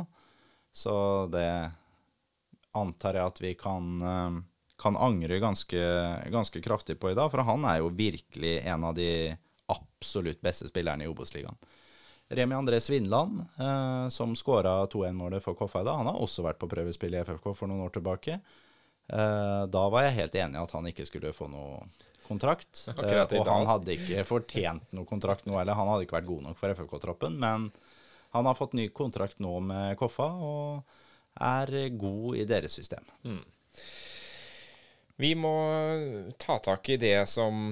[0.74, 0.94] så
[1.32, 1.48] det
[2.76, 4.36] antar jeg at vi kan, eh,
[4.78, 5.80] kan angre ganske,
[6.30, 9.34] ganske kraftig på i dag, for han er jo virkelig en av de
[9.72, 11.56] absolutt beste spillerne i Obos-ligaen.
[12.28, 16.58] Remi André Svindland, eh, som skåra 2-1-målet for Koffa i dag, han har også vært
[16.58, 18.40] på prøvespill i FFK for noen år tilbake.
[19.06, 21.84] Eh, da var jeg helt enig i at han ikke skulle få noe
[22.26, 22.82] kontrakt.
[22.96, 26.48] Eh, og han hadde ikke fortjent noe kontrakt nå, eller han hadde ikke vært god
[26.48, 27.38] nok for FFK-troppen.
[27.38, 27.70] Men
[28.34, 30.82] han har fått ny kontrakt nå med Koffa, og
[31.46, 33.06] er god i deres system.
[35.16, 35.52] Vi må
[36.40, 37.68] ta tak i det som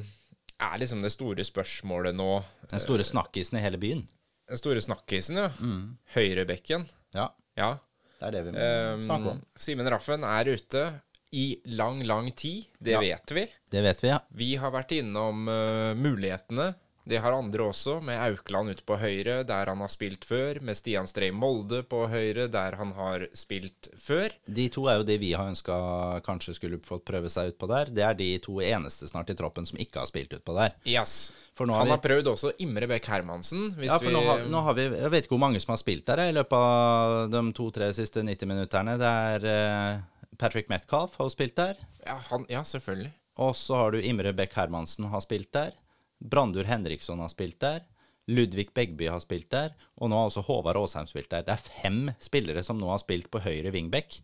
[0.63, 2.29] er liksom det store spørsmålet nå.
[2.71, 4.05] Den store snakkisen i hele byen.
[4.49, 5.49] Den store snakkisen, jo.
[5.61, 5.97] Mm.
[6.15, 6.87] Høyrebekken.
[7.17, 7.79] Ja, Ja.
[8.21, 9.43] det er det vi må Um, snakke om.
[9.57, 11.01] Simen Raffen er ute
[11.33, 12.67] i lang, lang tid.
[12.81, 13.01] Det Ja.
[13.01, 13.47] vet vi.
[13.71, 14.19] Det vet vi, ja.
[14.31, 16.75] Vi har vært innom uh, mulighetene
[17.07, 20.57] Det har andre også, med Aukland ute på høyre, der han har spilt før.
[20.65, 24.33] Med Stian Strei Molde på høyre, der han har spilt før.
[24.49, 25.77] De to er jo de vi har ønska
[26.25, 27.93] kanskje skulle fått prøve seg utpå der.
[27.93, 30.73] Det er de to eneste snart i troppen som ikke har spilt utpå der.
[30.89, 31.33] Yes.
[31.61, 33.69] Nå har han vi- har prøvd også Imre Bech Hermansen.
[33.85, 36.07] Ja, for nå har, nå har vi Jeg vet ikke hvor mange som har spilt
[36.07, 38.97] der i løpet av de to-tre siste 90 minutterne.
[38.99, 40.01] Det er eh,
[40.41, 41.77] Patrick Metcalf har spilt der.
[42.07, 43.13] ja, han, ja, selvfølgelig.
[43.37, 45.73] Og så har du Imre Bech Hermansen har spilt der.
[46.21, 47.85] Brandur Henriksson har spilt der.
[48.27, 49.75] Ludvig Begby har spilt der.
[50.01, 51.45] Og nå har også Håvard Aasheim spilt der.
[51.45, 54.21] Det er fem spillere som nå har spilt på høyre wingback.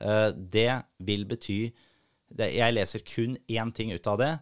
[0.00, 1.72] Eh, Det vil bety
[2.32, 4.38] Jeg leser kun én ting ut av det.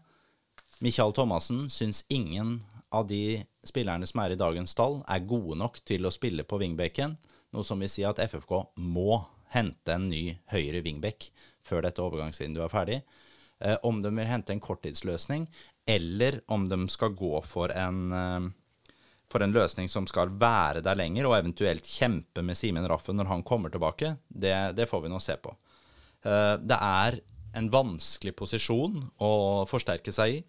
[0.81, 2.61] Michael Thomassen syns ingen
[2.93, 6.59] av de spillerne som er i dagens stall, er gode nok til å spille på
[6.59, 7.17] wingbacken.
[7.53, 9.25] Noe som vil si at FFK må
[9.55, 11.31] hente en ny høyre wingback
[11.67, 13.01] før dette overgangsvinduet er ferdig.
[13.61, 15.49] Eh, om de vil hente en korttidsløsning,
[15.87, 18.51] eller om de skal gå for en, eh,
[19.31, 23.31] for en løsning som skal være der lenger, og eventuelt kjempe med Simen Raffen når
[23.31, 25.55] han kommer tilbake, det, det får vi nå se på.
[26.25, 27.21] Eh, Det er
[27.55, 30.45] en vanskelig posisjon å forsterke seg i,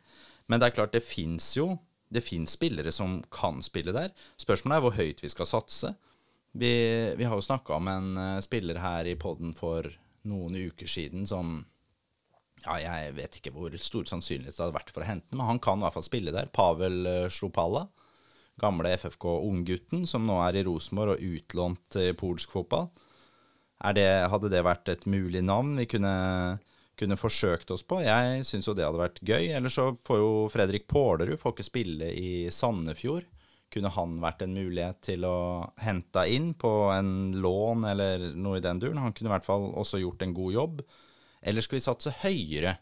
[0.47, 1.79] men det er klart det fins jo
[2.11, 4.11] det finnes spillere som kan spille der.
[4.37, 5.93] Spørsmålet er hvor høyt vi skal satse.
[6.51, 6.71] Vi,
[7.15, 9.87] vi har jo snakka om en eh, spiller her i poden for
[10.27, 11.61] noen uker siden som
[12.65, 15.61] ja, Jeg vet ikke hvor stor sannsynlighet det hadde vært for å hente men han
[15.63, 16.51] kan i hvert fall spille der.
[16.53, 17.87] Pavel eh, Slopala.
[18.61, 22.91] Gamle FFK-unggutten som nå er i Rosenborg og utlånt til polsk fotball.
[23.97, 26.13] Det, hadde det vært et mulig navn vi kunne,
[26.99, 28.03] kunne forsøkt oss på?
[28.05, 29.49] Jeg syns jo det hadde vært gøy.
[29.57, 33.25] Ellers så får jo Fredrik Pålerud får ikke spille i Sandefjord.
[33.71, 38.63] Kunne han vært en mulighet til å hente inn på en lån eller noe i
[38.63, 39.01] den duren?
[39.01, 40.83] Han kunne i hvert fall også gjort en god jobb.
[41.41, 42.75] Eller skal vi satse høyere?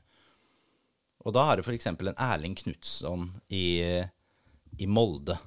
[1.28, 1.88] Og da er det f.eks.
[1.92, 3.82] en Erling Knutson i,
[4.80, 5.38] i Molde.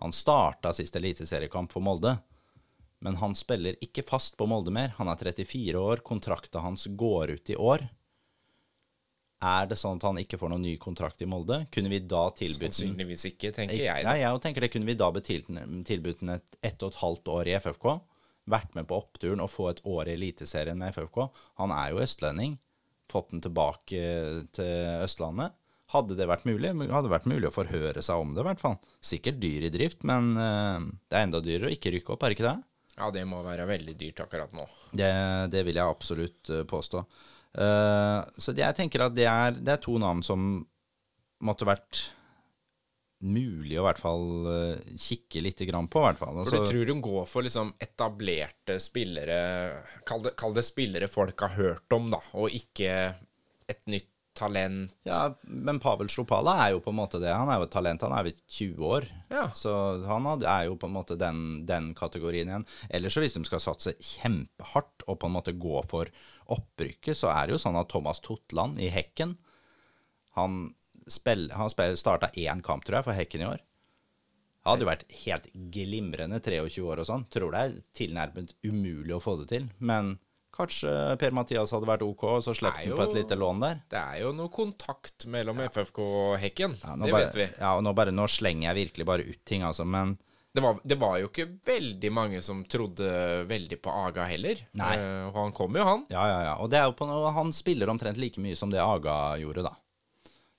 [0.00, 2.16] Han starta siste eliteseriekamp for Molde,
[3.02, 4.94] men han spiller ikke fast på Molde mer.
[4.98, 7.86] Han er 34 år, kontrakta hans går ut i år.
[9.44, 11.64] Er det sånn at han ikke får noen ny kontrakt i Molde?
[11.72, 14.04] Kunne vi da tilbudt Sannsynligvis ikke, tenker jeg.
[14.06, 17.50] ja, jeg tenker det kunne vi da tilbudt den et ett og et halvt år
[17.50, 17.88] i FFK.
[18.46, 21.24] Vært med på oppturen og få et år i Eliteserien med FFK.
[21.62, 22.58] Han er jo østlending.
[23.10, 24.02] Fått den tilbake
[24.54, 25.54] til Østlandet.
[25.94, 26.72] Hadde det vært mulig?
[26.74, 28.78] Hadde det vært mulig å forhøre seg om det, i hvert fall.
[28.98, 32.32] Sikkert dyr i drift, men eh, det er enda dyrere å ikke rykke opp, er
[32.32, 32.56] det ikke det?
[32.96, 34.66] Ja, det må være veldig dyrt akkurat nå.
[34.96, 35.12] Det,
[35.52, 37.02] det vil jeg absolutt eh, påstå.
[37.62, 40.58] Eh, så jeg tenker at det er, det er to navn som
[41.46, 42.02] måtte vært
[43.24, 46.34] mulig å i hvert fall eh, kikke litt grann på, i hvert fall.
[46.34, 49.38] For Altså, du tror hun går for liksom etablerte spillere
[50.08, 52.92] Kall det, kall det spillere folk har hørt om, da, og ikke
[53.66, 54.92] et nytt talent.
[55.08, 57.30] ja, men Pavel Slopala er jo på en måte det.
[57.32, 58.02] Han er jo et talent.
[58.04, 59.06] Han er jo 20 år.
[59.32, 59.46] Ja.
[59.56, 59.72] Så
[60.04, 62.66] han er jo på en måte den, den kategorien igjen.
[62.92, 66.12] Ellers så hvis de skal satse kjempehardt og på en måte gå for
[66.52, 69.32] opprykket, så er det jo sånn at Thomas Totland i Hekken
[70.36, 70.75] Han,
[71.06, 73.62] spill, han spill, starta én kamp, tror jeg, for Hekken i år.
[74.66, 77.24] Det hadde jo vært helt glimrende 23 år og sånn.
[77.30, 79.68] Tror det er tilnærmet umulig å få det til.
[79.78, 80.16] Men
[80.56, 80.90] kanskje
[81.20, 83.82] Per-Mathias hadde vært OK, og så slapp han på et lite lån der.
[83.92, 86.74] Det er jo noe kontakt mellom FFK og Hekken.
[86.82, 87.48] Ja, det bare, vet vi.
[87.60, 89.86] Ja, og nå, bare, nå slenger jeg virkelig bare ut ting, altså.
[89.86, 90.16] Men
[90.56, 94.66] Det var, det var jo ikke veldig mange som trodde veldig på Aga heller.
[94.80, 94.94] Nei.
[94.98, 96.06] Uh, han kom jo, han.
[96.10, 96.54] ja, ja, ja.
[96.64, 99.68] Og det er jo på noe, han spiller omtrent like mye som det Aga gjorde,
[99.68, 99.76] da.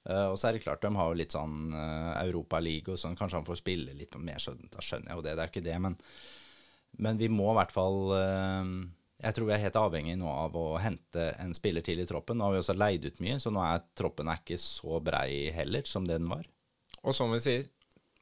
[0.08, 3.18] Eh, og så er det klart, de har jo litt sånn uh, Europaliga og sånn.
[3.20, 5.34] Kanskje han får spille litt mer, så da skjønner jeg jo det.
[5.36, 5.98] Det er ikke det, men,
[7.04, 8.70] men vi må i hvert fall uh,
[9.20, 12.40] Jeg tror vi er helt avhengig nå av å hente en spiller til i troppen.
[12.40, 15.50] Nå har vi også leid ut mye, så nå er troppen er ikke så brei
[15.56, 16.48] heller som det den var.
[17.04, 17.68] Og som vi sier,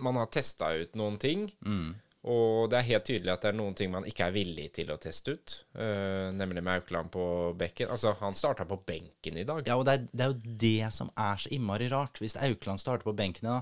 [0.02, 1.46] man har testa ut noen ting.
[1.66, 1.94] Mm.
[2.26, 4.90] Og det er helt tydelig at det er noen ting man ikke er villig til
[4.90, 5.56] å teste ut.
[5.78, 7.26] Uh, nemlig med Aukland på
[7.58, 7.92] bekken.
[7.94, 9.62] Altså, han starta på benken i dag.
[9.70, 12.18] Ja, og det er, det er jo det som er så innmari rart.
[12.24, 13.60] Hvis Aukland starter på benken, da,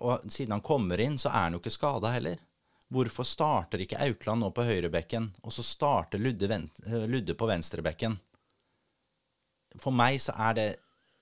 [0.00, 2.40] og siden han kommer inn, så er han jo ikke skada heller.
[2.90, 8.16] Hvorfor starter ikke Aukland nå på høyrebekken, og så starter Ludde, eh, Ludde på venstrebekken?
[9.78, 10.70] For meg så er det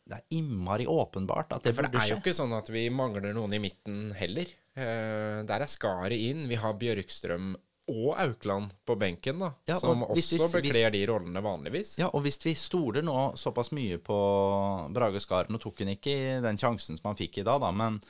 [0.09, 3.35] Det er innmari åpenbart at det For det er jo ikke sånn at vi mangler
[3.37, 4.49] noen i midten heller.
[4.79, 6.45] Eh, der er skaret inn.
[6.51, 7.55] Vi har Bjørkstrøm
[7.89, 9.49] og Aukland på benken, da.
[9.67, 11.97] Ja, som og hvis også vi- bekler de rollene vanligvis.
[11.99, 14.19] Ja, og hvis vi stoler nå såpass mye på
[14.93, 18.01] Brage Skar Nå tok han ikke den sjansen som han fikk i dag, da, men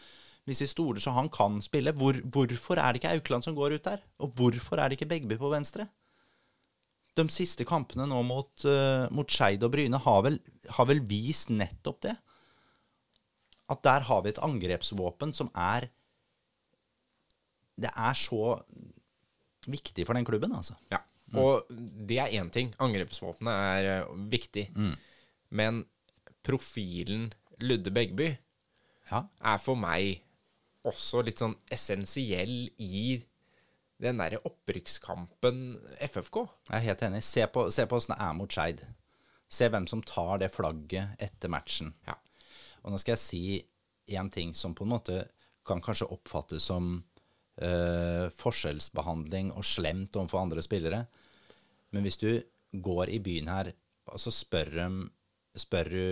[0.48, 3.76] hvis vi stoler så han kan spille, hvor, hvorfor er det ikke Aukland som går
[3.78, 4.00] ut der?
[4.18, 5.88] Og hvorfor er det ikke Begby på venstre?
[7.14, 10.38] De siste kampene nå mot, uh, mot Skeid og Bryne har vel,
[10.70, 12.16] har vel vist nettopp det.
[13.70, 15.90] at der har vi et angrepsvåpen som er
[17.78, 18.56] Det er så
[19.68, 20.74] viktig for den klubben, altså.
[20.90, 20.98] Ja.
[21.38, 21.66] Og
[22.08, 22.72] det er én ting.
[22.80, 24.68] Angrepsvåpenet er viktig.
[24.74, 24.96] viktig.
[25.50, 25.82] Men
[26.44, 28.36] profilen Ludde Begby
[29.10, 29.22] Ja.
[29.40, 30.22] er for meg
[30.84, 33.22] også litt sånn essensiell i
[34.00, 36.44] den derre opprykkskampen FFK.
[36.70, 37.22] Jeg er helt enig.
[37.26, 38.84] Se på, se på åssen det er mot Skeid.
[39.50, 41.94] Se hvem som tar det flagget etter matchen.
[42.06, 42.14] Ja.
[42.84, 43.42] Og nå skal jeg si
[44.14, 45.28] én ting som på en måte
[45.66, 47.02] kan kanskje oppfattes som
[47.62, 51.04] eh, forskjellsbehandling og slemt overfor andre spillere.
[51.94, 52.30] Men hvis du
[52.72, 53.72] går i byen her,
[54.08, 55.00] og så spør, dem,
[55.56, 56.04] spør du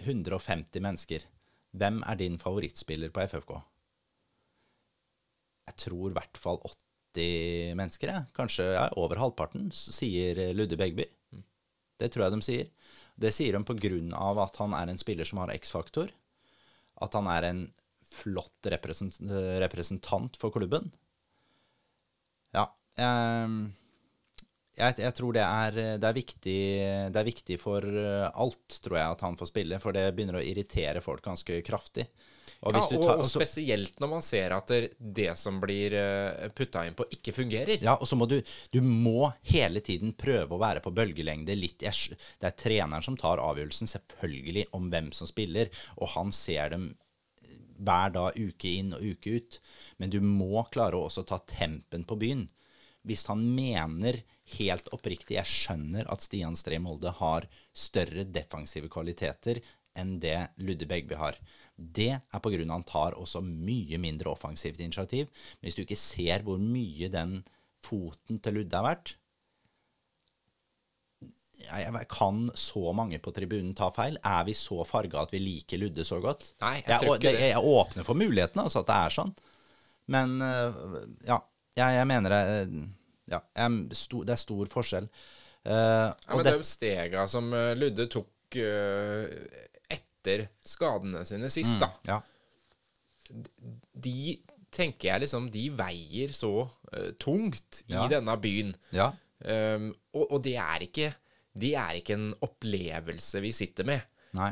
[0.00, 1.26] 150 mennesker
[1.76, 3.52] hvem er din favorittspiller på FFK?
[5.70, 6.58] Jeg tror i hvert fall
[7.14, 8.30] 80 mennesker, jeg.
[8.34, 11.06] kanskje ja, over halvparten, sier Ludde Begby.
[12.00, 12.70] Det tror jeg de sier.
[13.20, 16.10] Det sier de av at han er en spiller som har X-faktor.
[17.00, 17.62] At han er en
[18.10, 20.90] flott representant for klubben.
[22.56, 22.66] Ja.
[22.98, 23.60] ehm,
[24.80, 26.58] jeg, jeg tror det er, det, er viktig,
[27.12, 29.80] det er viktig for eh, alt, tror jeg, at han får spille.
[29.82, 32.06] For det begynner å irritere folk ganske kraftig.
[32.66, 35.94] Og Ja, og, tar- og spesielt når man ser at det, det som blir
[36.56, 37.80] putta inn på, ikke fungerer.
[37.80, 38.40] Ja, og så må du
[38.72, 41.80] Du må hele tiden prøve å være på bølgelengde litt.
[41.80, 46.90] Det er treneren som tar avgjørelsen, selvfølgelig, om hvem som spiller, og han ser dem
[47.80, 49.60] hver dag, uke inn og uke ut.
[49.98, 52.46] Men du må klare å også ta tempen på byen.
[53.06, 54.20] Hvis han mener
[54.58, 59.62] helt oppriktig Jeg skjønner at Stian Stree Molde har større defensive kvaliteter
[59.98, 61.38] enn det Ludde Begby har.
[61.76, 65.30] Det er av han tar også mye mindre offensivt initiativ.
[65.58, 67.40] Men hvis du ikke ser hvor mye den
[67.80, 69.16] foten til Ludde er verdt
[71.64, 74.16] jeg, jeg, Kan så mange på tribunen ta feil?
[74.26, 76.48] Er vi så farga at vi liker Ludde så godt?
[76.62, 77.40] Nei, jeg tror ikke det.
[77.40, 79.34] Jeg, Jeg åpner for mulighetene, altså at det er sånn.
[80.10, 80.80] Men øh,
[81.28, 81.38] ja,
[81.78, 82.42] jeg, jeg mener det
[83.30, 85.06] ja, jeg, sto, Det er stor forskjell.
[85.60, 89.26] Uh, Ja, men det, de stega som eh, Ludde tok uh,
[89.92, 92.16] etter skadene sine sist, da, ja,
[94.00, 94.38] de
[94.74, 98.06] tenker jeg liksom De veier så uh, tungt i Ja.
[98.10, 98.74] denne byen.
[98.92, 101.06] ja, Um, og, og det er ikke
[101.52, 104.00] Det er ikke en opplevelse vi sitter med.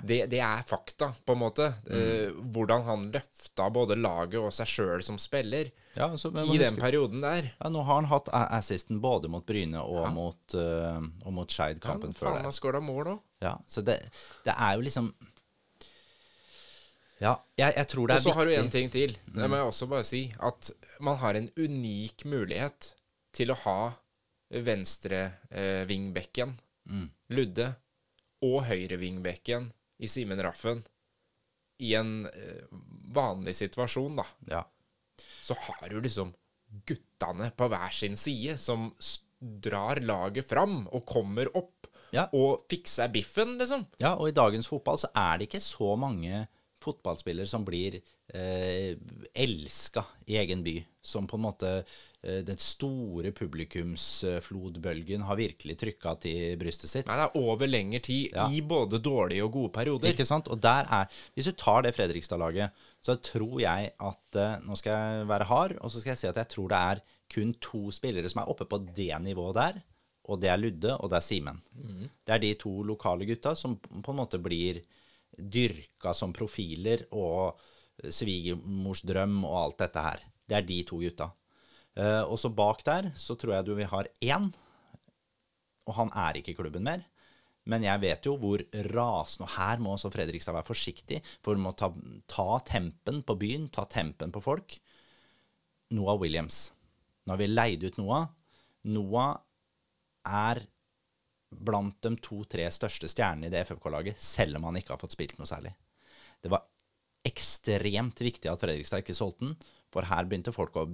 [0.03, 1.69] Det, det er fakta, på en måte.
[1.87, 6.75] Eh, hvordan han løfta både laget og seg sjøl som spiller ja, altså, i den
[6.75, 7.53] huske- perioden der.
[7.61, 11.79] ja, Nå har han hatt assisten både mot Bryne og mot, uh, og mot Skeid
[11.85, 12.43] Ja, før det.
[12.49, 13.21] han skåra mål òg.
[13.47, 14.01] Ja, så det,
[14.45, 15.13] det er jo liksom
[17.23, 18.31] Ja, jeg, jeg tror det er viktig.
[18.31, 19.15] Og så har du en ting til.
[19.35, 20.25] Det må jeg også bare si.
[20.43, 20.71] At
[21.03, 22.93] man har en unik mulighet
[23.35, 23.79] til å ha
[24.51, 26.57] venstrevingbekken,
[26.89, 27.09] Mm.
[27.37, 27.69] Ludde,
[28.47, 30.85] og høyrevingbekken i Simen Raffen
[31.83, 32.67] i en eh,
[33.15, 34.27] vanlig situasjon, da.
[34.51, 34.63] Ja.
[35.43, 36.33] Så har du liksom
[36.87, 38.91] guttene på hver sin side som
[39.39, 42.25] drar laget fram og kommer opp Ja.
[42.33, 43.83] og fikser biffen, liksom.
[44.01, 46.47] ja, og i dagens fotball så er det ikke så mange
[46.89, 48.01] fotballspillere som blir
[48.35, 48.97] eh,
[49.39, 50.77] elska i egen by.
[51.09, 57.09] Som på en måte eh, den store publikumsflodbølgen har virkelig trykka til brystet sitt.
[57.09, 58.49] Nei, det er over lengre tid Ja.
[58.53, 60.11] i både dårlige og gode perioder.
[60.13, 60.49] Ikke sant?
[60.49, 62.71] Og der er Hvis du tar det Fredrikstad-laget,
[63.01, 66.27] så tror jeg at eh, Nå skal jeg være hard, og så skal jeg si
[66.33, 67.01] at jeg tror det er
[67.33, 69.83] kun to spillere som er oppe på det nivået der.
[70.29, 71.63] Og det er Ludde, og det er Simen.
[72.27, 74.83] Det er de to lokale gutta som på en måte blir
[75.39, 77.59] dyrka som profiler, og
[78.15, 80.25] svigermors drøm og alt dette her.
[80.49, 81.31] Det er de to gutta.
[81.99, 84.51] Eh, og så bak der så tror jeg du vi har én,
[85.89, 87.03] og han er ikke i klubben mer.
[87.69, 88.63] Men jeg vet jo hvor
[88.95, 91.91] rasende Og her må også Fredrikstad være forsiktig, for du må ta,
[92.31, 94.79] ta tempen på byen, ta tempen på folk.
[95.93, 96.73] Noah Williams.
[97.27, 98.29] Nå har vi leid ut Noah.
[98.89, 99.37] Noah
[100.25, 100.63] er
[101.51, 105.39] blant de to-tre største stjernene i det FFK-laget, selv om han ikke har fått spilt
[105.41, 105.73] noe særlig.
[106.43, 106.67] Det var
[107.29, 109.57] ekstremt viktig at Fredrikstad ikke solgte den,
[109.93, 110.85] for her begynte folk å,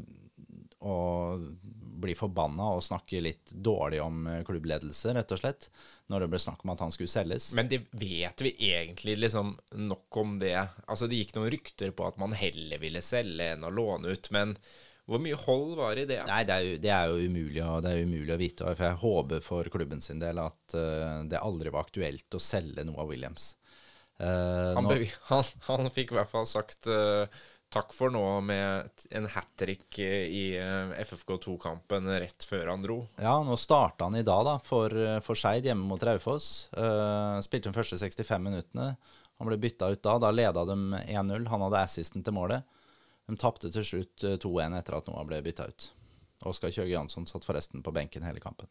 [0.87, 0.97] å
[2.05, 5.69] bli forbanna og snakke litt dårlig om eh, klubbledelse, rett og slett,
[6.13, 7.51] når det ble snakk om at han skulle selges.
[7.59, 10.57] Men det vet vi egentlig liksom nok om det.
[10.87, 14.31] Altså, det gikk noen rykter på at man heller ville selge enn å låne ut,
[14.35, 14.57] men
[15.11, 16.21] hvor mye hold var i det?
[16.29, 18.69] Nei, det er, jo, det er jo umulig, å- det er umulig å vite.
[18.77, 22.87] For jeg håper for klubben sin del at uh, det aldri var aktuelt å selge
[22.89, 23.51] noe av Williams.
[24.21, 24.89] Uh, Han,
[25.33, 27.27] han, han fikk i hvert fall sagt uh,
[27.75, 33.01] takk for nå med en hat trick i eh, FFK2-kampen rett før han dro.
[33.19, 34.95] Ja, nå starta han i dag da, for,
[35.27, 36.69] for Skeid hjemme mot Raufoss.
[37.43, 38.93] Spilte de første 65 minuttene.
[39.41, 40.15] Han ble bytta ut da.
[40.23, 41.49] Da leda de 1-0.
[41.51, 42.63] Han hadde assisten til målet.
[43.29, 45.91] De tapte til slutt eh, 2-1 etter at Noah ble bytta ut.
[46.51, 48.69] Oskar Kjøge Jansson satt forresten på benken hele kampen.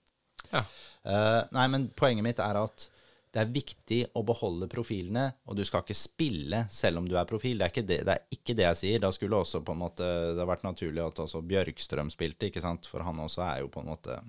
[0.51, 0.62] Ja.
[1.08, 2.89] Uh, nei, men poenget mitt er at
[3.34, 7.26] det er viktig å beholde profilene, og du skal ikke spille selv om du er
[7.30, 7.58] profil.
[7.58, 9.01] Det er ikke det, det, er ikke det jeg sier.
[9.01, 12.62] Da skulle også på en måte Det har vært naturlig at også Bjørkstrøm spilte, ikke
[12.62, 12.86] sant?
[12.91, 14.20] For han også er jo på en måte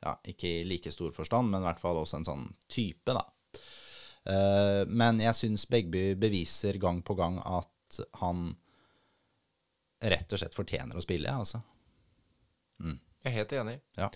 [0.00, 3.26] Ja, ikke i like stor forstand, men i hvert fall også en sånn type, da.
[4.24, 8.54] Uh, men jeg syns Begby beviser gang på gang at han
[10.00, 11.60] rett og slett fortjener å spille, altså.
[12.80, 13.80] Jeg er helt enig.
[14.00, 14.06] Ja.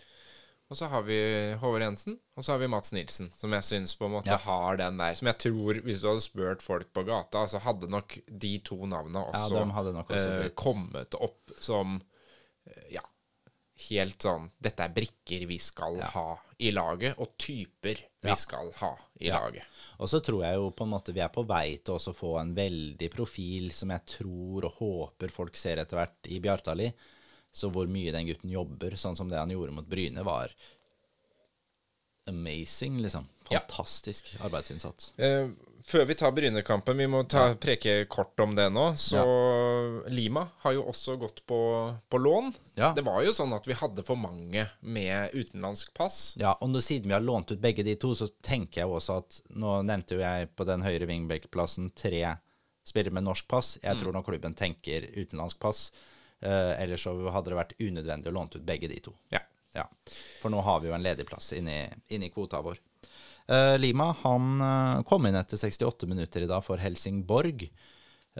[0.72, 1.16] Og så har vi
[1.60, 4.38] Håvard Jensen, og så har vi Mats Nilsen, som jeg syns på en måte Ja.
[4.40, 7.90] har den der Som jeg tror, hvis du hadde spurt folk på gata, så hadde
[7.92, 12.00] nok de to navnene Ja, også, de hadde nok også eh, blitt- kommet opp som
[12.66, 13.02] eh, Ja,
[13.90, 16.06] helt sånn Dette er brikker vi skal Ja.
[16.14, 18.34] ha i laget, og typer vi Ja.
[18.36, 19.40] skal ha i Ja.
[19.40, 19.64] laget.
[19.98, 22.40] Og så tror jeg jo på en måte vi er på vei til å få
[22.40, 26.92] en veldig profil som jeg tror og håper folk ser etter hvert i Bjartali.
[27.52, 30.50] Så hvor mye den gutten jobber, sånn som det han gjorde mot Bryne, var
[32.26, 33.26] amazing, liksom.
[33.50, 35.12] Fantastisk arbeidsinnsats.
[35.18, 35.48] Eh,
[35.86, 38.86] før vi tar Brynekampen, vi må ta, preke kort om det nå.
[39.00, 39.22] Så
[40.08, 41.58] Lima har jo også gått på,
[42.08, 42.52] på lån.
[42.78, 42.92] Ja.
[42.96, 46.18] Det var jo sånn at vi hadde for mange med utenlandsk pass.
[46.40, 49.20] Ja, og nå, siden vi har lånt ut begge de to, så tenker jeg også
[49.22, 52.22] at Nå nevnte jo jeg på den høyre wingback-plassen tre
[52.84, 53.76] spillere med norsk pass.
[53.82, 55.88] Jeg tror når klubben tenker utenlandsk pass.
[56.44, 59.14] Eh, ellers så hadde det vært unødvendig å låne ut begge de to.
[59.32, 59.40] Ja.
[59.74, 59.88] Ja,
[60.42, 62.78] for nå har vi jo en ledig plass inni, inni kvota vår.
[63.48, 67.66] Eh, Lima han eh, kom inn etter 68 minutter i dag for Helsingborg.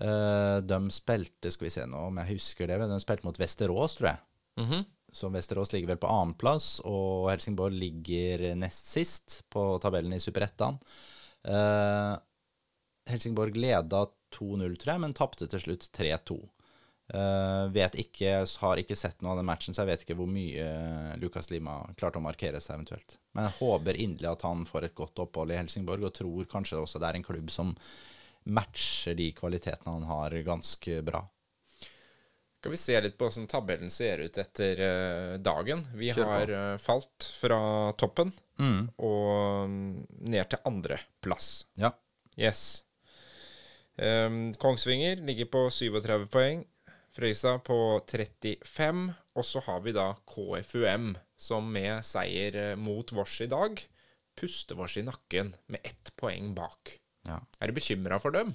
[0.01, 3.99] Eh, de spilte, skal vi se nå om jeg husker det, de spilte mot Vesterås,
[3.99, 4.23] tror jeg.
[4.65, 4.85] Mhm.
[5.15, 10.75] Så Vesterås ligger vel på annenplass, og Helsingborg ligger nest sist på tabellen i Superettan.
[13.07, 14.01] Helsingborg leda
[14.35, 16.41] 2-0, tror jeg, men tapte til slutt 3-2.
[17.15, 20.31] Eh, vet ikke, har ikke sett noe av den matchen, så jeg vet ikke hvor
[20.31, 20.65] mye
[21.23, 23.19] Lukas Lima klarte å markere seg eventuelt.
[23.37, 26.81] Men jeg håper inderlig at han får et godt opphold i Helsingborg, og tror kanskje
[26.81, 27.71] også det er en klubb som
[28.45, 31.23] matcher de kvalitetene han har, ganske bra.
[32.59, 35.83] Skal vi se litt på hvordan tabellen ser ut etter eh, dagen.
[35.95, 37.61] Vi har eh, falt fra
[38.01, 38.85] toppen Mm.
[39.03, 41.65] og mm, ned til andreplass.
[41.75, 41.89] Ja.
[42.39, 42.85] Yes.
[43.99, 46.63] Um, Kongsvinger ligger på 37 poeng.
[47.15, 47.79] Frøysa på
[48.11, 49.07] 35.
[49.35, 53.83] Og så har vi da KFUM, som med seier eh, mot Vårs i dag
[54.35, 56.99] puster Vårs i nakken med ett poeng bak.
[57.23, 57.39] ja.
[57.61, 58.55] Er du bekymra for dem?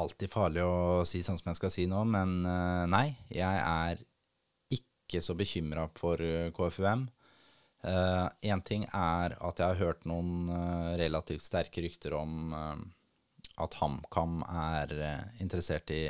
[0.00, 4.02] alltid farlig å si sånn som jeg skal si nå, men eh, nei, jeg er
[4.72, 7.08] ikke så bekymra for eh, KFUM.
[7.80, 12.74] Én ting er at jeg har hørt noen uh, relativt sterke rykter om uh,
[13.64, 14.92] at HamKam er
[15.40, 16.02] interessert i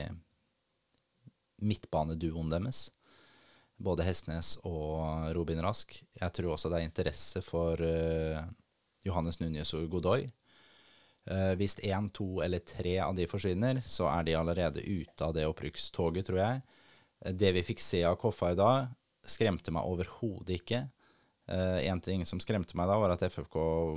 [1.62, 2.88] midtbaneduoen deres.
[3.80, 5.94] Både Hestnes og Robin Rask.
[6.20, 8.42] Jeg tror også det er interesse for uh,
[9.06, 10.26] Johannes Núñez og Godoy.
[11.30, 15.32] Uh, hvis én, to eller tre av de forsvinner, så er de allerede ute av
[15.36, 16.62] det opprykkstoget, tror jeg.
[17.24, 18.92] Eh, Det vi fikk se av Koffa i dag,
[19.24, 20.86] skremte meg overhodet ikke.
[21.50, 23.56] Én ting som skremte meg da, var at FFK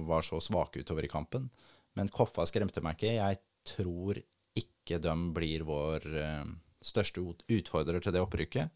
[0.09, 1.51] var så svake utover i kampen.
[1.93, 3.11] Men Koffa skremte meg ikke.
[3.20, 3.38] Jeg
[3.68, 4.18] tror
[4.57, 6.45] ikke de blir vår eh,
[6.86, 8.72] største ut- utfordrer til det opprykket.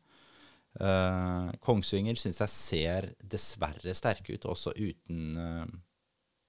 [0.78, 5.64] Uh, Kongsvinger syns jeg ser dessverre sterke ut, også uten uh,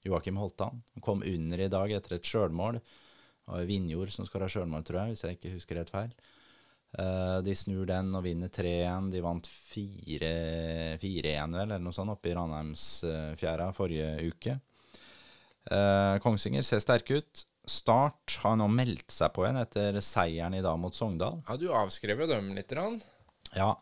[0.04, 0.82] Joakim Holtan.
[0.96, 2.80] Han kom under i dag etter et sjølmål.
[3.64, 6.10] Vinjord som skal ha sjølmål, tror jeg, hvis jeg ikke husker helt feil.
[6.98, 9.08] Uh, de snur den og vinner 3-1.
[9.14, 10.20] De vant 4-1,
[11.08, 14.58] vel, eller noe sånt, oppe i Ranheimsfjæra forrige uke.
[16.24, 17.47] Kongsvinger ser sterke ut.
[17.68, 21.42] Start har nå meldt seg på igjen etter seieren i dag mot Sogndal.
[21.48, 22.72] Ja, du avskrev jo dem litt.
[22.76, 23.00] Rann.
[23.54, 23.74] Ja,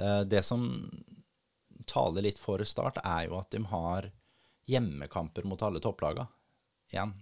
[0.00, 0.66] eh, det som
[1.86, 4.10] taler litt for Start, er jo at de har
[4.66, 6.26] hjemmekamper mot alle topplagene
[6.92, 7.14] igjen.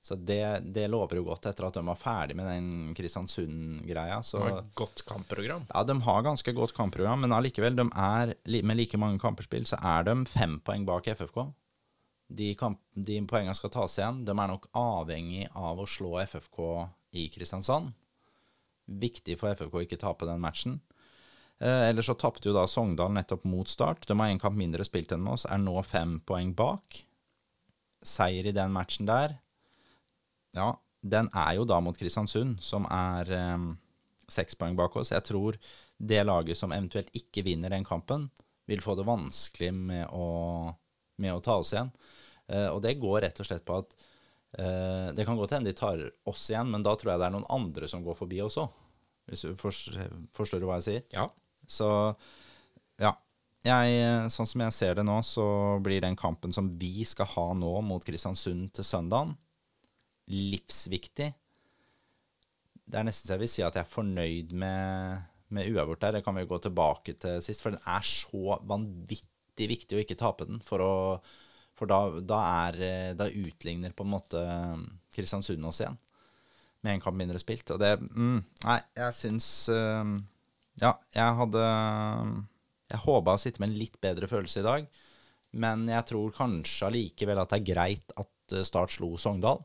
[0.00, 4.20] Så det, det lover jo godt etter at de var ferdig med den Kristiansund-greia.
[4.24, 5.66] De har et godt kampprogram.
[5.68, 9.76] ja, de har ganske godt kampprogram, men allikevel, de er, med like mange kamperspill, så
[9.82, 11.42] er de fem poeng bak FFK.
[12.28, 14.22] De, kamp, de poengene skal tas igjen.
[14.28, 16.60] De er nok avhengig av å slå FFK
[17.16, 17.94] i Kristiansand.
[18.88, 20.78] Viktig for FFK å ikke tape den matchen.
[21.58, 24.06] Eh, ellers så tapte jo da Sogndal nettopp mot Start.
[24.06, 27.02] De har én kamp mindre spilt enn oss, er nå fem poeng bak.
[28.04, 29.40] Seier i den matchen der,
[30.54, 30.70] ja,
[31.02, 33.64] den er jo da mot Kristiansund, som er eh,
[34.30, 35.12] seks poeng bak oss.
[35.14, 35.58] Jeg tror
[35.98, 38.28] det laget som eventuelt ikke vinner den kampen,
[38.68, 40.70] vil få det vanskelig med å,
[41.18, 41.90] med å ta oss igjen.
[42.48, 43.96] Eh, og det går rett og slett på at
[44.52, 47.34] Eh, det kan godt hende de tar oss igjen, men da tror jeg det er
[47.36, 48.64] noen andre som går forbi også.
[49.28, 51.02] Hvis du forstår, hva jeg sier?
[51.12, 51.28] Ja.
[51.68, 51.88] Så
[53.00, 53.12] ja.
[53.66, 55.44] Jeg, sånn som jeg ser det nå, så
[55.84, 59.34] blir den kampen som vi skal ha nå mot Kristiansund til søndagen,
[60.30, 61.26] livsviktig.
[62.88, 66.16] Det er nesten så jeg vil si at jeg er fornøyd med, med uavgjort der.
[66.16, 70.02] Det kan vi jo gå tilbake til sist, for den er så vanvittig viktig å
[70.06, 70.62] ikke tape den.
[70.64, 71.18] For, å,
[71.78, 74.42] for da, da, er, da utligner på en måte
[75.14, 75.98] Kristiansund oss igjen,
[76.82, 77.70] med en kamp mindre spilt.
[77.74, 80.14] Og det mm, Nei, jeg syns uh,
[80.78, 81.64] Ja, jeg hadde
[82.92, 84.90] Jeg håpa å sitte med en litt bedre følelse i dag,
[85.58, 89.58] men jeg tror kanskje allikevel at det er greit at Start slo Sogndal.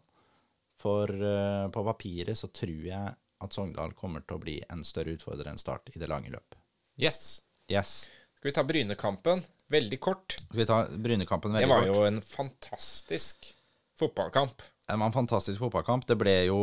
[0.82, 5.16] For uh, på papiret så tror jeg at Sogndal kommer til å bli en større
[5.16, 6.58] utfordrer enn Start i det lange løp.
[7.00, 7.42] Yes.
[7.72, 8.10] Yes.
[8.36, 9.44] Skal vi ta Brynekampen?
[9.74, 10.36] Veldig kort.
[10.46, 11.96] Skal vi ta Brynekampen veldig Det var kort?
[11.96, 13.50] jo en fantastisk
[14.00, 14.62] fotballkamp.
[14.84, 16.06] Det var en fantastisk fotballkamp.
[16.10, 16.60] Det ble jo,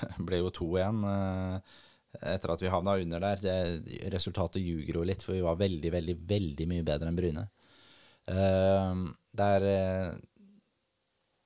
[0.28, 1.76] ble jo 2-1 eh,
[2.34, 3.42] etter at vi havna under der.
[3.44, 7.44] Det, resultatet ljuger jo litt, for vi var veldig, veldig, veldig mye bedre enn Bryne.
[8.30, 9.04] Eh,
[9.38, 10.10] det er eh,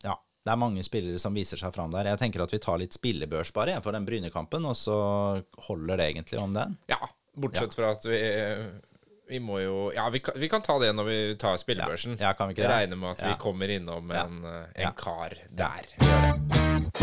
[0.07, 2.09] Ja, det er mange spillere som viser seg fram der.
[2.15, 4.97] Jeg tenker at vi tar litt spillebørs bare for den Brynekampen, og så
[5.69, 6.75] holder det egentlig om den.
[6.91, 7.01] Ja,
[7.37, 8.19] bortsett fra at vi
[9.29, 12.19] vi må jo Ja, vi kan, vi kan ta det når vi tar spillebørsen.
[12.21, 12.75] Ja, kan vi ikke det?
[12.75, 13.29] regner med at Ja.
[13.33, 14.25] vi kommer innom Ja.
[14.27, 14.91] en, eh, en Ja.
[14.97, 16.95] kar der.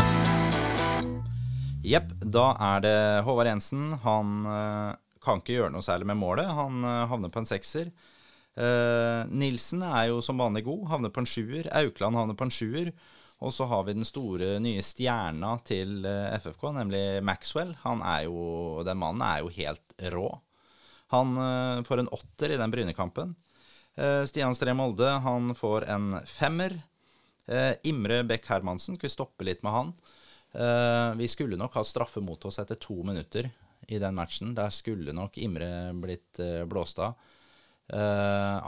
[1.83, 3.93] Jepp, da er det Håvard Jensen.
[4.03, 6.45] Han eh, kan ikke gjøre noe særlig med målet.
[6.53, 7.91] Han eh, havner på en sekser.
[8.51, 11.69] Uh, Nilsen er jo som vanlig god, havner på en sjuer.
[11.71, 12.89] Aukland havner på en sjuer.
[13.41, 16.03] Og så har vi den store nye stjerna til
[16.35, 17.71] FFK, nemlig Maxwell.
[17.85, 20.27] Han er jo, Den mannen er jo helt rå.
[21.11, 23.35] Han eh, får en åtter i den Brynekampen.
[23.95, 26.77] Eh, Stian Stree Molde han får en femmer.
[27.47, 29.93] Eh, Imre Bech Hermansen, skulle stoppe litt med han?
[31.15, 33.45] Vi skulle nok ha straffe mot oss etter to minutter
[33.87, 34.49] i den matchen.
[34.51, 37.13] Der skulle nok Imre blitt blåst av.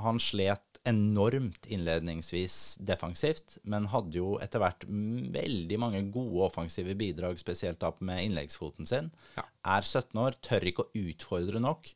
[0.06, 7.36] Han slet enormt innledningsvis defensivt, men hadde jo etter hvert veldig mange gode offensive bidrag,
[7.40, 9.12] spesielt da med innleggsfoten sin.
[9.36, 9.44] Ja.
[9.76, 11.92] Er 17 år, tør ikke å utfordre nok.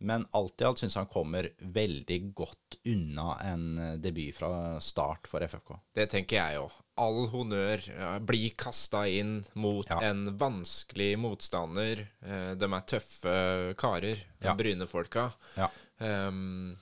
[0.00, 5.28] Men alt i alt syns han kommer veldig godt unna en eh, debut fra start
[5.28, 5.74] for FFK.
[5.94, 6.68] Det tenker jeg jo.
[7.00, 7.84] All honnør.
[7.86, 10.00] blir bli kasta inn mot Ja.
[10.10, 12.06] en vanskelig motstander.
[12.24, 14.54] Eh, de er tøffe karer, Ja.
[14.56, 15.30] Bryne-folka.
[15.56, 15.68] Ja.
[16.00, 16.78] Um,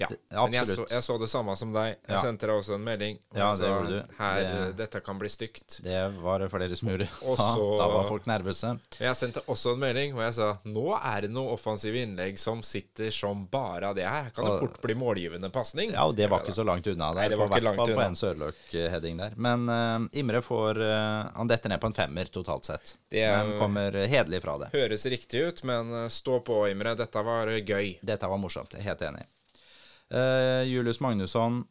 [0.00, 0.08] ja.
[0.10, 1.96] Det- Men jeg så, jeg så det samme som deg.
[2.08, 2.22] Jeg Ja.
[2.24, 3.18] sendte deg også en melding.
[3.36, 4.14] Ja, det gjorde du.
[4.18, 5.80] Her, Det- Dette kan bli stygt.
[5.84, 7.08] Det var det flere som gjorde.
[7.22, 8.72] Også, Da, var folk nervøse.
[8.98, 12.62] Jeg sendte også en melding hvor jeg sa nå er det noe offensive innlegg som
[12.62, 14.30] sitter som bare av det her.
[14.34, 15.92] Kan det fort bli målgivende pasning.
[15.92, 17.20] Ja, og det var ikke så langt unna der.
[17.20, 19.32] Nei, det var på ikke langt fall på en Sørløk-heading der.
[19.36, 22.96] Men uh, Imre får uh, Han detter ned på en femmer totalt sett.
[23.10, 24.70] Det Men kommer hederlig fra det.
[24.72, 26.94] Høres riktig ut, men eh, stå på, Imre.
[26.96, 27.98] Dette var eh, gøy.
[28.02, 28.70] Dette var morsomt.
[28.76, 29.24] Jeg er helt enig.
[30.10, 31.62] Eh, Julius Magnusson,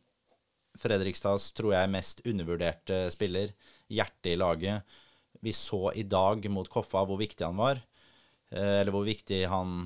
[0.79, 3.51] Fredrikstads tror jeg mest undervurderte spiller.
[3.91, 4.99] Hjertet i laget.
[5.43, 7.81] Vi så i dag mot Koffa hvor viktig han var.
[8.49, 9.83] Uh, eller hvor viktig han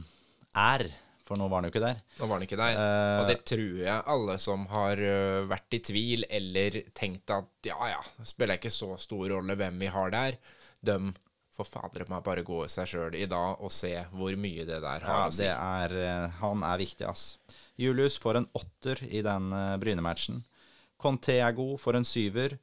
[0.55, 0.85] er,
[1.27, 1.97] for nå var han jo ikke der.
[2.19, 2.77] Nå var han ikke der.
[2.77, 5.01] Uh, og det tror jeg alle som har
[5.49, 9.81] vært i tvil eller tenkt at ja, ja, det spiller ikke så stor rolle hvem
[9.83, 10.39] vi har der,
[10.79, 10.97] de
[11.53, 14.79] for fader meg bare gå i seg sjøl i dag og se hvor mye det
[14.81, 15.43] der har Ja, å si.
[15.43, 17.35] det er, han er viktig, ass.
[17.79, 20.43] Julius får en åtter i den eh, Bryne-matchen.
[21.01, 22.57] Conté er god, får en syver.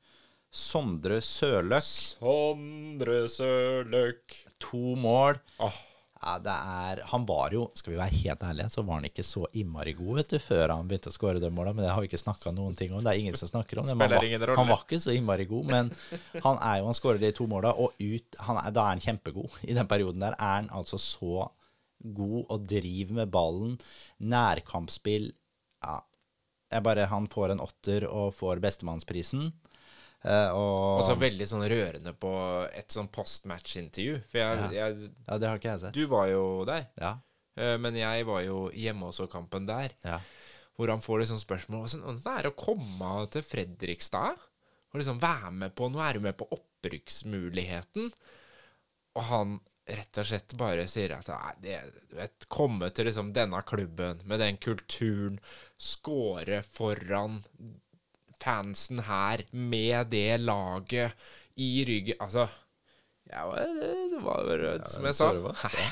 [0.51, 4.35] Sondre Sørløk, Sondre Sørløk.
[4.59, 5.39] to mål.
[5.63, 5.77] Oh.
[6.21, 9.25] Ja, det er Han var jo, skal vi være helt ærlige, så var han ikke
[9.25, 12.03] så innmari god, vet du, før han begynte å skåre de måla, men det har
[12.05, 13.01] vi ikke snakka noen ting om.
[13.05, 13.95] Det er ingen som snakker om det.
[13.97, 14.03] han,
[14.43, 15.89] var, han var ikke så innmari god, men
[16.45, 19.07] han er jo Han skårer de to måla, og ut han er, Da er han
[19.07, 19.57] kjempegod.
[19.65, 21.49] I den perioden der er han altså så
[22.03, 23.79] god og driver med ballen.
[24.21, 25.33] Nærkampspill
[25.85, 26.01] Ja.
[26.71, 29.53] Jeg bare Han får en åtter og får bestemannsprisen.
[30.21, 32.31] Uh, og så veldig sånn rørende på
[32.77, 34.19] et sånn postmatch-intervju.
[34.29, 35.97] For jeg, jeg Ja, det har ikke jeg sett.
[35.97, 37.17] Du var jo der, Ja.
[37.59, 39.97] Uh, men jeg var jo hjemme og så kampen der.
[40.05, 40.21] ja.
[40.77, 44.39] Hvor han får liksom spørsmål hvordan er det å komme til Fredrikstad?
[44.91, 48.09] Og liksom være med på Nå er du med på opprykksmuligheten.
[49.17, 49.59] Og han
[49.91, 51.77] rett og slett bare sier at nei,
[52.11, 55.39] du vet, komme til liksom denne klubben med den kulturen,
[55.81, 57.43] score foran
[58.41, 61.13] fansen her med det laget
[61.61, 62.49] i ryggen Altså
[63.31, 65.29] ja, det var jo rødt, som jeg sa.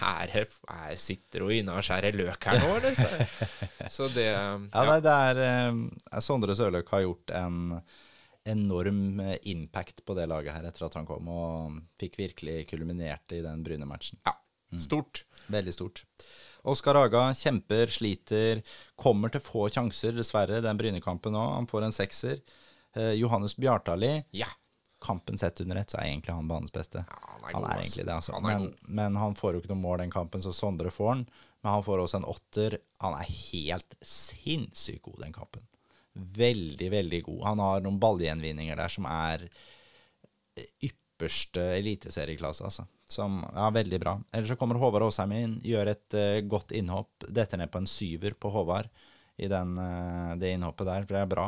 [0.01, 3.13] Her, her sitter hun inne og skjærer løk her nå, liksom.
[3.95, 7.61] Så, det Ja, nei, det er eh, Sondre Sørløk har gjort en
[8.49, 13.37] enorm eh, impact på det laget her etter at han kom, og fikk virkelig kulminert
[13.37, 14.21] i den Bryne-matchen.
[14.27, 14.37] Ja.
[14.79, 15.25] Stort.
[15.49, 16.05] Veldig stort.
[16.69, 18.63] Oskar Haga kjemper, sliter,
[19.01, 21.55] kommer til få sjanser, dessverre, den Bryne-kampen òg.
[21.55, 22.43] Han får en sekser.
[22.97, 24.49] Eh, Johannes Bjartali Ja.
[25.01, 27.05] Kampen sett under ett, så er egentlig han banens beste.
[27.07, 28.33] han er han god, er egentlig det, altså.
[28.35, 31.29] Han Men, men han får jo ikke noe mål den kampen, så Sondre får han.
[31.63, 32.79] Men han får også en åtter.
[32.99, 35.68] Han er helt sinnssykt god den kampen.
[36.19, 37.43] Veldig, veldig god.
[37.47, 39.47] Han har noen ballgjenvinninger der som er
[40.85, 42.87] ypperste eliteserieklasse, altså.
[43.09, 44.17] Som er veldig bra.
[44.35, 47.25] Ellers så kommer Håvard Aasheim inn, gjør et uh, godt innhopp.
[47.25, 48.91] Detter ned på en syver på Håvard
[49.41, 51.47] i den, uh, det innhoppet der, for det er bra.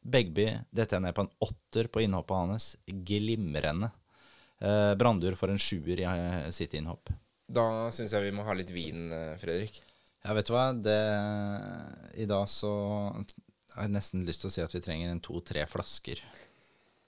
[0.00, 0.46] Begby
[0.76, 2.68] detter ned på en åtter på innhoppet hans.
[2.86, 3.90] Glimrende.
[4.60, 7.12] Uh, Brandur får en sjuer i eh, sitt innhopp.
[7.50, 9.80] Da syns jeg vi må ha litt vin, eh, Fredrik.
[10.20, 10.66] Ja, vet du hva?
[10.76, 10.98] Det,
[12.20, 12.72] I dag så
[13.74, 16.22] har nesten lyst til å si at vi trenger en to-tre flasker.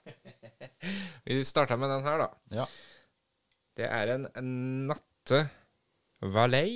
[1.24, 2.28] Vi starta med den her, da.
[2.58, 2.66] Ja.
[3.78, 4.24] Det er en
[4.90, 6.72] nattevalei.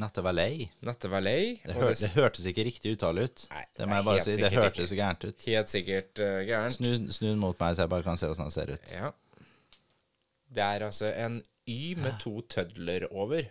[0.00, 0.70] Nattevalei.
[0.84, 1.60] Nattevalei.
[1.64, 3.44] Det, hør, det hørtes ikke riktig uttale ut.
[3.52, 4.36] Nei, det må jeg bare si.
[4.40, 5.46] Det hørtes gærent ut.
[5.46, 6.76] Helt sikkert uh, gærent.
[6.76, 8.92] Snu, snu den mot meg, så jeg bare kan se hvordan den ser ut.
[8.92, 9.08] Ja.
[10.52, 13.46] Det er altså en Y med to tødler over.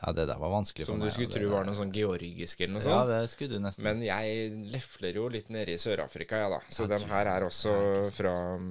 [0.00, 1.12] Ja, det der var vanskelig Som for du meg.
[1.12, 2.94] skulle du skulle tro var noe sånn georgisk eller noe sånt.
[2.94, 3.84] Ja, det skulle du nesten.
[3.84, 6.60] Men jeg lefler jo litt nede i Sør-Afrika, ja da.
[6.72, 7.74] Så den her er også
[8.16, 8.70] fra um,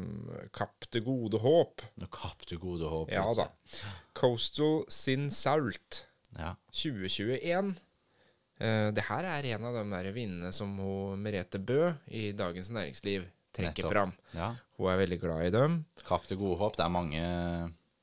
[0.58, 1.86] Kapp til gode håp.
[2.10, 3.12] Kapp til gode håp.
[3.14, 3.46] Ja da.
[4.18, 6.06] Coastal Sin Salt
[6.38, 6.56] Ja.
[6.74, 7.76] 2021.
[8.60, 12.70] Uh, det her er en av de der vinene som hun Merete Bø i Dagens
[12.74, 13.94] Næringsliv trekker Nettopp.
[13.94, 14.12] fram.
[14.34, 14.50] ja.
[14.80, 15.86] Hun er veldig glad i dem.
[16.08, 16.76] Kapp til gode håp.
[16.78, 17.22] Det er mange,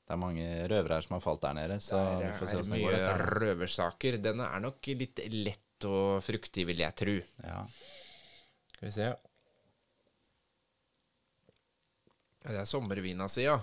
[0.07, 1.77] det er mange røvere her som har falt der nede.
[1.83, 2.93] Så vi får se hvordan det går.
[2.95, 4.17] mye røversaker.
[4.23, 7.15] Denne er nok litt lett og fruktig, vil jeg tro.
[7.43, 7.63] Ja.
[8.71, 9.09] Skal vi se.
[12.47, 13.57] Det er sommervina si, ja.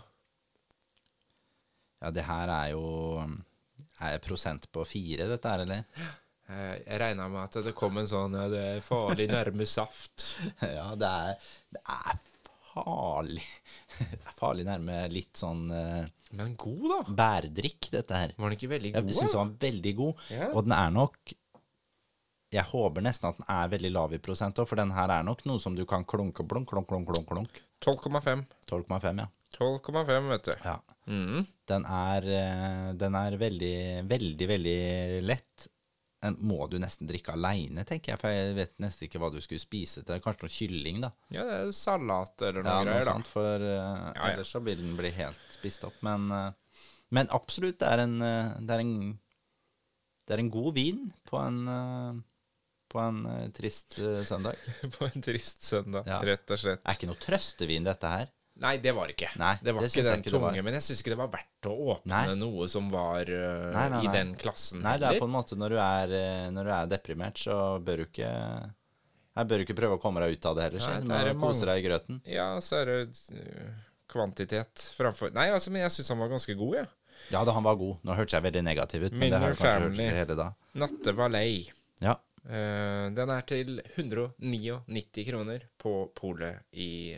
[2.03, 2.85] ja, det her er jo
[4.05, 5.87] Er prosent på fire, dette her, eller?
[6.51, 10.27] Eh, Jeg regna med at det kom en sånn Det er farlig nærme saft.
[10.77, 12.21] Ja, det er, det er
[12.75, 13.45] farlig
[14.39, 16.05] farlig nærme litt sånn eh,
[16.35, 16.99] Men god, da.
[17.23, 18.35] bærdrikk, dette her.
[18.37, 19.15] Var den ikke veldig Jeg god?
[19.15, 19.39] syns da?
[19.39, 20.49] den var veldig god, Ja.
[20.53, 21.35] og den er nok
[22.55, 25.25] Jeg håper nesten at den er veldig lav i prosent òg, for den her er
[25.27, 27.63] nok noe som du kan klunke, blunk, klunk, klunk, klunk, klunk.
[27.83, 28.45] 12,5.
[28.71, 29.27] 12,5, ja.
[29.59, 30.53] 12,5, vet du.
[30.65, 30.77] ja.
[31.07, 31.47] Mhm.
[31.67, 33.75] Den er, eh, den er veldig,
[34.09, 34.77] veldig, veldig
[35.27, 35.67] lett.
[36.41, 39.61] Må du nesten drikke aleine, tenker jeg, for jeg vet nesten ikke hva du skulle
[39.63, 40.21] spise til.
[40.25, 41.11] Kanskje noe kylling, da.
[41.35, 43.29] Ja, det er salat eller noe Ja, noe greier, da.
[43.29, 44.29] for uh, ja.
[44.31, 45.97] ellers så vil den bli helt spist opp.
[46.07, 46.79] Men, uh,
[47.15, 48.95] men absolutt, det er en, uh, det er en
[50.25, 51.61] Det er en god vin på en
[52.95, 54.55] på en trist søndag.
[54.95, 56.21] På en trist søndag, Ja.
[56.23, 56.79] rett og slett.
[56.85, 58.29] Det er ikke noe trøstevin, dette her.
[58.63, 59.29] Nei, det var ikke.
[59.41, 61.67] Nei, det var det ikke den ikke tunge, men jeg syns ikke det var verdt
[61.67, 62.35] å åpne Nei.
[62.39, 65.75] noe som var uh, Nei, i den klassen Nei, det er på en måte når
[65.75, 68.29] du er, eh, når du er deprimert, så bør du ikke
[69.35, 70.85] Jeg bør ikke prøve å komme deg ut av det heller.
[70.87, 72.21] Nei, Du det er må mange- kose deg i grøten.
[72.31, 72.99] Ja, så er det
[73.35, 73.73] øh,
[74.15, 76.87] kvantitet framfor Nei, altså, men jeg syns han var ganske god, jeg.
[77.35, 77.97] Ja, da han var god.
[78.07, 80.07] Nå hørtes jeg veldig negativ ut, men det har kanskje hørt Family.
[80.15, 80.55] hele dag.
[80.79, 81.71] Natte Valei.
[82.05, 82.15] Ja.
[82.45, 87.17] Uh, den er til 199 kroner på polet i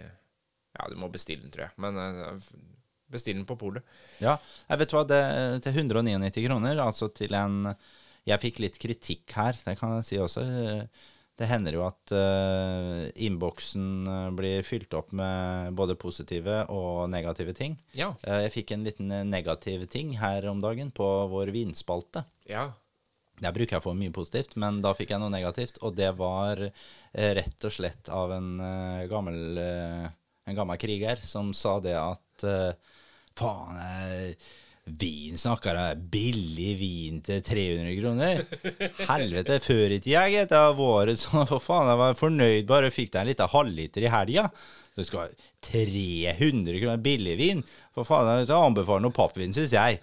[0.77, 1.75] Ja, du må bestille den, tror jeg.
[1.83, 2.49] Men uh,
[3.13, 3.85] bestill den på polet.
[4.23, 4.37] Ja,
[4.69, 5.23] jeg vet hva, det,
[5.67, 7.75] til 199 kroner, altså til en
[8.27, 10.43] Jeg fikk litt kritikk her, det kan jeg si også.
[11.37, 17.53] Det hender jo at uh, innboksen eh, blir fylt opp med både positive og negative
[17.53, 17.77] ting.
[17.93, 18.15] Ja.
[18.25, 22.25] Uh, jeg fikk en liten eh, negativ ting her om dagen på vår vinspalte.
[22.49, 22.71] Ja.
[23.43, 26.63] Der bruker jeg få mye positivt, men da fikk jeg noe negativt, og det var
[26.65, 30.07] eh, rett og slett av en eh, gammel, eh,
[30.47, 32.95] en gammel kriger som sa det at eh,
[33.37, 34.53] faen, eh,
[34.87, 38.43] vin snakker jeg billig vin til 300 kroner.
[39.09, 42.93] Helvete, før i tida, gitt, det har vært sånn, for faen, jeg var fornøyd bare
[42.95, 44.47] fikk deg en liten halvliter i helga.
[44.97, 47.65] Du skal ha 300 kroner billig vin.
[47.97, 49.99] For faen, jeg anbefaler noe pappvin, syns jeg.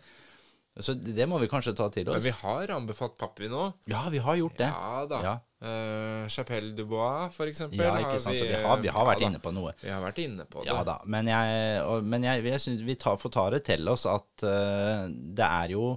[0.82, 2.17] Så det må vi kanskje ta til oss.
[2.17, 3.67] Men vi har anbefalt Pappi nå.
[3.89, 4.69] Ja, vi har gjort det.
[4.74, 5.19] Ja da.
[5.21, 5.34] Ja.
[5.63, 7.84] Uh, Chapelle Dubois, for eksempel.
[7.86, 8.39] Ja, ikke sant.
[8.39, 9.76] Så vi har, vi har vært ja, inne på noe.
[9.80, 10.71] Vi har vært inne på det.
[10.71, 10.97] Ja da.
[11.05, 14.47] Men jeg, og, men jeg, jeg synes vi tar, får ta det til oss at
[14.47, 15.93] uh, det er jo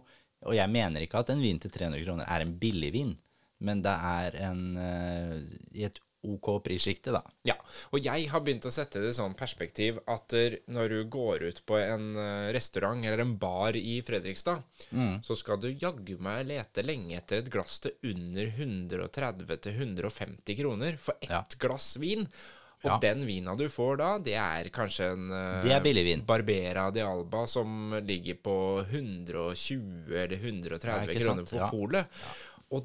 [0.46, 3.16] Og jeg mener ikke at en vin til 300 kroner er en billig vin,
[3.64, 5.40] men det er en uh,
[5.72, 5.98] i et
[6.34, 7.22] OK prissjiktet, da.
[7.46, 7.54] Ja,
[7.92, 10.34] og jeg har begynt å sette det i sånn perspektiv at
[10.68, 14.62] når du går ut på en eh, restaurant eller en bar i Fredrikstad,
[14.92, 15.22] Mm.
[15.24, 18.46] så skal du jaggu meg lete lenge etter et glass til under
[19.36, 21.44] 130-150 kroner for ett Ja.
[21.58, 22.26] glass vin.
[22.84, 22.98] Og Ja.
[23.00, 26.22] den vina du får da, det er kanskje en eh, Det er vin.
[26.26, 31.68] Barbera di Alba som ligger på 120 eller 130 kroner for Ja.
[31.70, 32.06] polet.
[32.70, 32.84] Og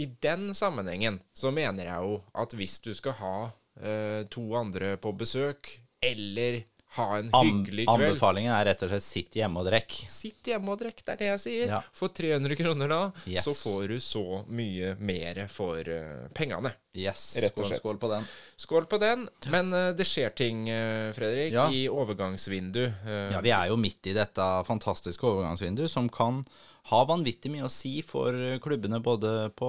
[0.00, 3.36] i den sammenhengen så mener jeg jo at hvis du skal ha
[3.82, 6.62] eh, to andre på besøk, eller
[6.96, 9.94] ha en hyggelig kveld anbefalingen er rett og slett sitt hjemme og drekk.
[10.10, 11.68] Sitt hjemme og drekk, det er det jeg sier.
[11.76, 11.78] Ja.
[11.94, 12.98] For 300 kroner da,
[13.30, 13.44] Yes.
[13.46, 16.72] så får du så mye mer for uh, pengene.
[16.98, 17.82] Yes, Rett og skål, slett.
[17.84, 18.26] skål på den.
[18.64, 19.22] Skål på den.
[19.54, 21.68] Men uh, det skjer ting, uh, Fredrik, Ja.
[21.70, 22.82] i overgangsvindu.
[23.06, 26.42] Ja, vi er jo midt i dette fantastiske overgangsvinduet som kan
[26.88, 28.32] ha vanvittig mye å si for
[28.64, 29.68] klubbene både på,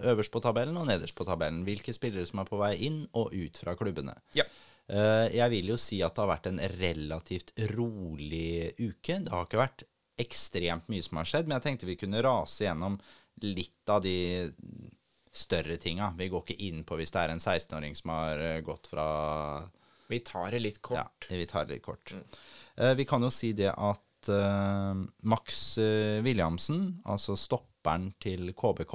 [0.00, 1.64] øverst på tabellen og nederst på tabellen.
[1.66, 4.16] Hvilke spillere som er på vei inn og ut fra klubbene.
[4.34, 4.44] Ja.
[4.88, 9.20] Eh, Jeg vil jo si at det har vært en relativt rolig uke.
[9.22, 9.84] Det har ikke vært
[10.20, 12.98] ekstremt mye som har skjedd, men jeg tenkte vi kunne rase gjennom
[13.42, 14.50] litt av de
[15.32, 16.10] større tinga.
[16.18, 19.06] Vi går ikke inn på hvis det er en 16-åring som har eh, gått fra
[20.10, 21.28] Vi tar det litt kort.
[21.30, 22.12] ja, vi tar det litt kort.
[22.16, 22.96] Mm.
[22.98, 28.94] vi kan jo si det at eh, Max eh, Williamsen, altså stopperen til KBK,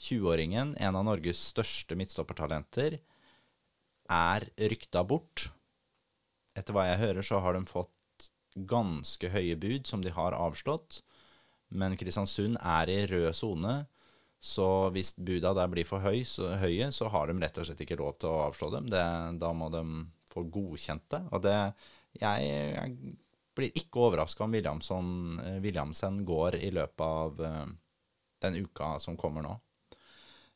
[0.00, 2.96] 20-åringen, en av Norges største midtstoppertalenter,
[4.10, 5.50] er rykta bort.
[6.56, 7.90] Etter hva jeg hører, så har de fått
[8.70, 11.02] ganske høye bud som de har avslått.
[11.70, 13.74] Men Kristiansund er i rød sone,
[14.40, 17.82] så hvis buda der blir for høy, så, høye, så har de rett og slett
[17.84, 18.88] ikke lov til å avslå dem.
[18.90, 19.04] Det,
[19.38, 19.84] da må de
[20.32, 21.24] få godkjent det.
[21.30, 21.58] Og det
[22.18, 22.42] Jeg,
[22.74, 23.16] jeg
[23.60, 27.66] blir ikke overraska om Williamson, eh, Williamsen går i løpet av eh,
[28.40, 29.56] den uka som kommer nå.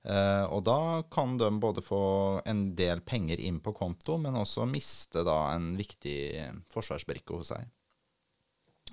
[0.05, 2.03] Eh, og da kan de både få
[2.45, 6.19] en del penger inn på konto, men også miste da en viktig
[6.73, 7.71] forsvarsbrikke hos seg.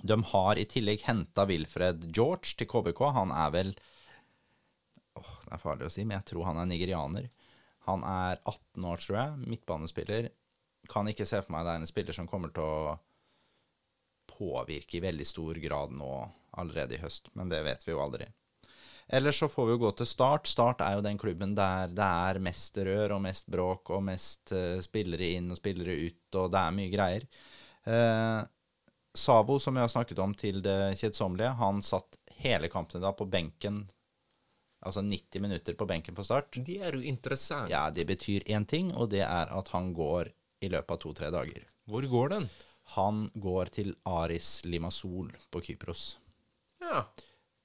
[0.07, 3.01] De har i tillegg henta Wilfred George til KBK.
[3.11, 3.73] Han er vel
[5.19, 7.27] åh, Det er farlig å si, men jeg tror han er nigerianer.
[7.89, 9.49] Han er 18 år, tror jeg.
[9.51, 10.29] Midtbanespiller.
[10.89, 12.95] Kan ikke se for meg det er en spiller som kommer til å
[14.41, 16.13] påvirke i veldig stor grad nå
[16.57, 18.27] allerede i høst, men det vet vi jo aldri.
[19.11, 20.47] Ellers så får vi jo gå til Start.
[20.47, 24.53] Start er jo den klubben der det er mest rør og mest bråk og mest
[24.55, 27.25] uh, spillere inn og spillere ut, og det er mye greier.
[27.83, 28.39] Uh,
[29.17, 33.27] Savo, som vi har snakket om til det kjedsommelige, han satt hele kampen da på
[33.27, 33.83] benken,
[34.79, 36.55] altså 90 minutter på benken på Start.
[36.55, 37.67] Det er jo interessant.
[37.73, 40.31] Ja, det betyr én ting, og det er at han går
[40.63, 41.67] i løpet av to-tre dager.
[41.89, 42.47] Hvor går den?
[42.95, 46.17] Han går til Aris Limasol på Kypros.
[46.81, 47.05] Ja.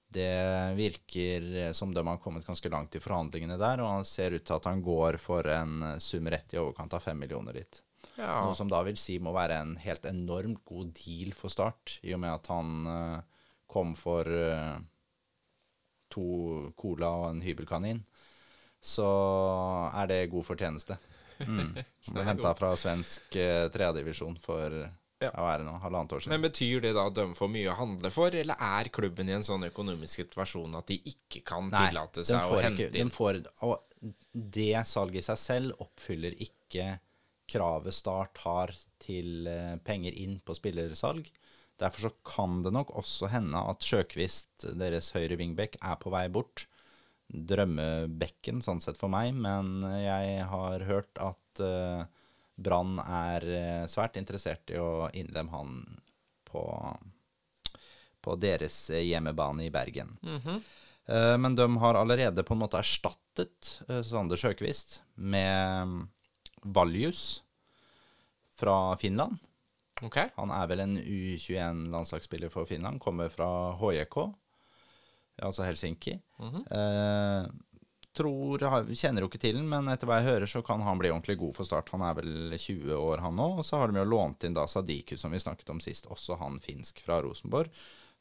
[0.09, 4.45] Det virker som de har kommet ganske langt i forhandlingene der, og han ser ut
[4.47, 7.81] til at han går for en sum rett i overkant av fem millioner dit.
[8.15, 8.45] ja.
[8.45, 12.15] Noe som da vil si må være en helt enormt god deal for Start, i
[12.15, 13.19] og med at han eh,
[13.67, 14.79] kom for eh,
[16.13, 16.29] to
[16.79, 18.05] cola og en hybelkanin.
[18.81, 19.07] Så
[19.91, 20.97] er det god fortjeneste.
[21.43, 21.75] Mm.
[22.15, 24.77] Ble henta fra svensk uh, tredjedivisjon for
[25.23, 25.31] Ja.
[25.57, 26.35] det nå, halvannet år siden.
[26.35, 29.37] Men betyr det da at de får mye å handle for, eller er klubben i
[29.39, 33.07] en sånn økonomisk situasjon at de ikke kan Nei, tillate seg å hente ikke, de
[33.15, 36.99] får, og det salget i seg selv oppfyller ikke
[37.49, 41.31] kravet Start har til eh, penger inn på spillersalg.
[41.81, 46.27] Derfor så kan det nok også hende at Sjøkvist, deres høyre wingback, er på vei
[46.33, 46.67] bort.
[47.27, 52.05] Drømmebekken sånn sett for meg, men jeg har hørt at eh,
[52.57, 55.75] Brann er eh, svært interessert i å innlemme han
[56.49, 56.63] på,
[58.25, 60.15] på deres eh, hjemmebane i Bergen.
[61.07, 63.75] Eh, Men de har allerede på en måte erstattet
[64.09, 66.01] Sander Sjøkvist med mm,
[66.73, 67.43] Valjus
[68.57, 69.37] fra Finland.
[70.03, 70.29] Okay.
[70.37, 73.47] Han er vel en U21-landslagsspiller for Finland, kommer fra
[73.81, 74.17] HJK,
[75.45, 76.17] altså Helsinki.
[76.73, 77.47] eh,
[78.17, 81.13] tror, kjenner jo ikke til den, men etter hva jeg hører, så kan han bli
[81.13, 81.93] ordentlig god for start.
[81.95, 83.51] Han er vel 20 år, han nå.
[83.61, 86.41] Og så har de jo lånt inn da Sadiku, som vi snakket om sist, også
[86.41, 87.71] han finsk fra Rosenborg.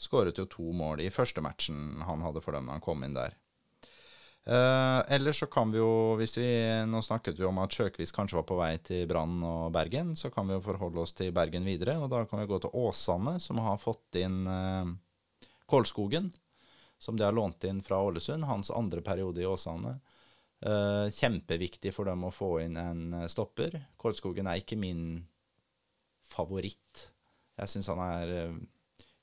[0.01, 3.15] Skåret jo to mål i første matchen han hadde for dem da han kom inn
[3.15, 3.37] der.
[4.45, 6.49] Uh, ellers så kan vi jo, hvis vi
[6.85, 10.13] Nå snakket vi om at Sjøkvist kanskje var på vei til Brann og Bergen.
[10.19, 12.75] Så kan vi jo forholde oss til Bergen videre, og da kan vi gå til
[12.77, 14.91] Åsane, som har fått inn uh,
[15.65, 16.29] Kålskogen.
[17.01, 18.47] Som de har lånt inn fra Ålesund.
[18.47, 19.97] Hans andre periode i Åsane.
[20.65, 23.75] Uh, kjempeviktig for dem å få inn en eh, stopper.
[24.01, 25.19] Kålskogen er ikke min
[26.31, 27.03] favoritt.
[27.59, 28.55] Jeg syns han er eh,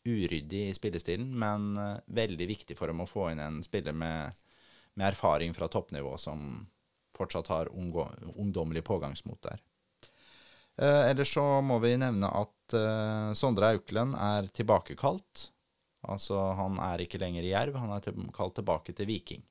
[0.06, 4.38] uryddig i spillestilen, men uh, veldig viktig for dem å få inn en spiller med,
[4.94, 6.62] med erfaring fra toppnivå som
[7.16, 9.60] fortsatt har ungdommelig pågangsmot der.
[10.80, 12.74] Ellers så må vi nevne at
[13.36, 15.51] Sondre Auklend er tilbakekalt.
[16.02, 19.42] Altså, han er ikke lenger i Jerv, han er til, kalt tilbake til Viking.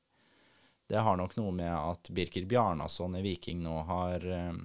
[0.91, 4.57] Det har nok noe med at Birker Bjarnason i Viking nå har eh,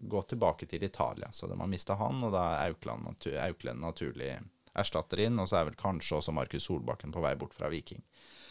[0.00, 1.28] gått tilbake til Italia.
[1.32, 4.38] Så de har mista han, og da er Aukland, natu Auklend naturlig
[4.72, 5.36] erstatter inn.
[5.42, 8.00] Og så er vel kanskje også Markus Solbakken på vei bort fra Viking.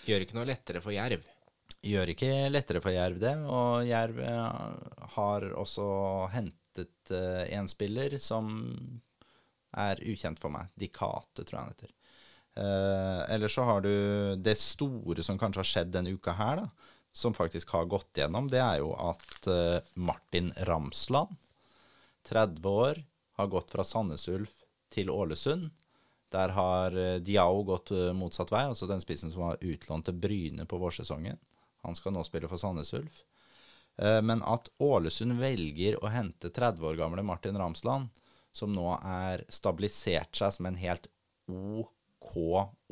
[0.06, 1.26] Gjør ikke noe lettere for Jerv.
[1.88, 5.90] Gjør ikke lettere for Jerv det, og Jerv eh, har også
[6.34, 8.50] hentet eh, en spiller som
[9.78, 10.70] er ukjent for meg.
[10.78, 11.97] Dikate, tror jeg han heter.
[12.58, 16.94] Eh, eller så har du det store som kanskje har skjedd denne uka her, da,
[17.18, 21.36] som faktisk har gått gjennom, det er jo at eh, Martin Ramsland,
[22.30, 23.04] 30 år,
[23.38, 25.70] har gått fra Sandnes Ulf til Ålesund.
[26.34, 30.18] Der har eh, Diao gått eh, motsatt vei, altså den spissen som var utlånt til
[30.18, 31.38] Bryne på vårsesongen.
[31.86, 33.26] Han skal nå spille for Sandnes Ulf.
[33.98, 38.12] Men at Ålesund velger å hente 30 år gamle Martin Ramsland,
[38.54, 41.10] som nå er stabilisert seg som en helt
[41.50, 41.97] OK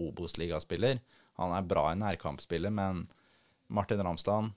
[0.02, 1.00] Obos-ligaspiller
[1.40, 3.06] Han er bra i nærkampspillet, men
[3.68, 4.54] Martin Ramsland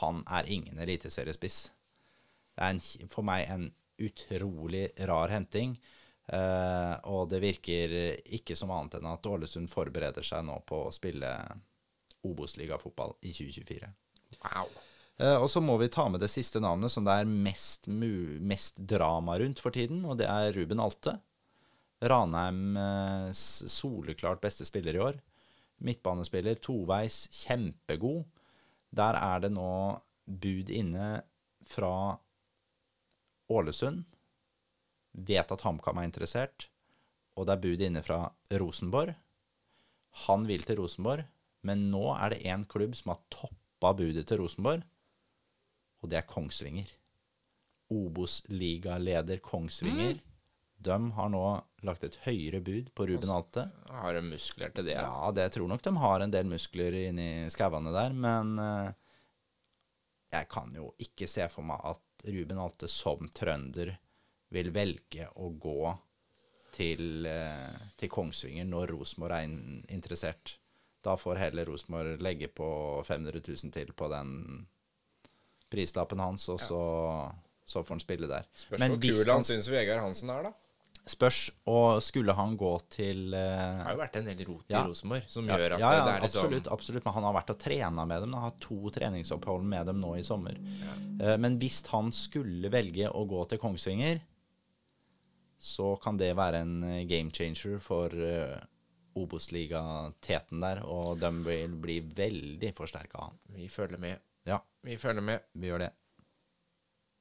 [0.00, 1.66] han er ingen eliteseriespiss.
[2.56, 3.66] Det er en, for meg en
[4.00, 5.74] utrolig rar henting.
[6.32, 7.96] eh, og det virker
[8.32, 11.28] ikke som annet enn at Ålesund forbereder seg nå på å spille
[12.24, 13.90] Obos-ligafotball i 2024.
[14.46, 14.72] Wow.
[15.20, 18.80] Eh, og så må vi ta med det siste navnet som det er mest, mest
[18.80, 21.18] drama rundt for tiden, og det er Ruben Alte.
[22.02, 25.20] Ranheims soleklart beste spiller i år.
[25.82, 28.24] Midtbanespiller, toveis, kjempegod.
[28.90, 29.72] Der er det nå
[30.26, 31.22] bud inne
[31.68, 32.18] fra
[33.52, 34.04] Ålesund.
[35.12, 36.68] Vet at HamKam er interessert.
[37.36, 38.24] Og det er bud inne fra
[38.60, 39.14] Rosenborg.
[40.26, 41.24] Han vil til Rosenborg,
[41.64, 44.82] men nå er det én klubb som har toppa budet til Rosenborg,
[46.02, 46.90] og det er Kongsvinger.
[47.92, 50.18] Obos-ligaleder Kongsvinger.
[50.82, 51.42] De har nå
[51.86, 53.66] lagt et høyere bud på Ruben Alte.
[53.90, 54.96] Har de muskler til det?
[54.98, 58.88] Ja, det tror nok de har en del muskler inni skauene der, men eh,
[60.32, 63.94] jeg kan jo ikke se for meg at Ruben Alte som trønder
[64.52, 65.92] vil velge å gå
[66.72, 70.56] til, eh, til Kongsvinger når Rosenborg er interessert.
[71.02, 72.68] Da får heller Rosenborg legge på
[73.06, 74.66] 500 000 til på den
[75.72, 76.82] prislappen hans, og så,
[77.64, 78.46] så får han spille der.
[78.54, 80.52] Spørs hvor kul han han syns Vegard Hansen er, da.
[81.04, 83.40] Spørs, og skulle han gå til eh,
[83.74, 84.82] Det har jo vært en del rot i Ja.
[84.86, 87.04] Rosenborg som Ja, gjør at ja, ja, det er liksom absolutt, absolutt.
[87.08, 88.32] Men han har vært og trena med dem.
[88.36, 90.54] Han har hatt to treningsopphold med dem nå i sommer.
[91.20, 94.20] Eh, Men hvis han skulle velge å gå til Kongsvinger,
[95.58, 98.58] så kan det være en eh, game changer for uh,
[99.18, 103.38] Obos-ligateten der, og de vil bli veldig forsterka av han.
[103.58, 104.22] Vi følger med.
[104.46, 105.40] Ja, Vi følger med.
[105.54, 105.90] vi gjør det.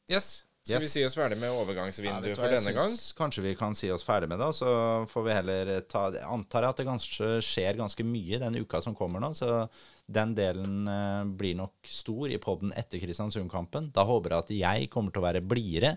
[0.09, 0.45] Yes.
[0.61, 0.83] Skal Yes.
[0.83, 2.91] vi si oss ferdig med overgangsvinduet ja, for denne gang?
[3.17, 4.73] Kanskje vi kan si oss ferdig med det, og så
[5.09, 8.93] får vi heller ta Jeg antar at det ganske, skjer ganske mye den uka som
[8.93, 9.63] kommer nå, så
[10.05, 13.89] den delen eh, blir nok stor i poden etter Kristiansund-kampen.
[13.95, 15.95] Da håper jeg at jeg kommer til å være blidere.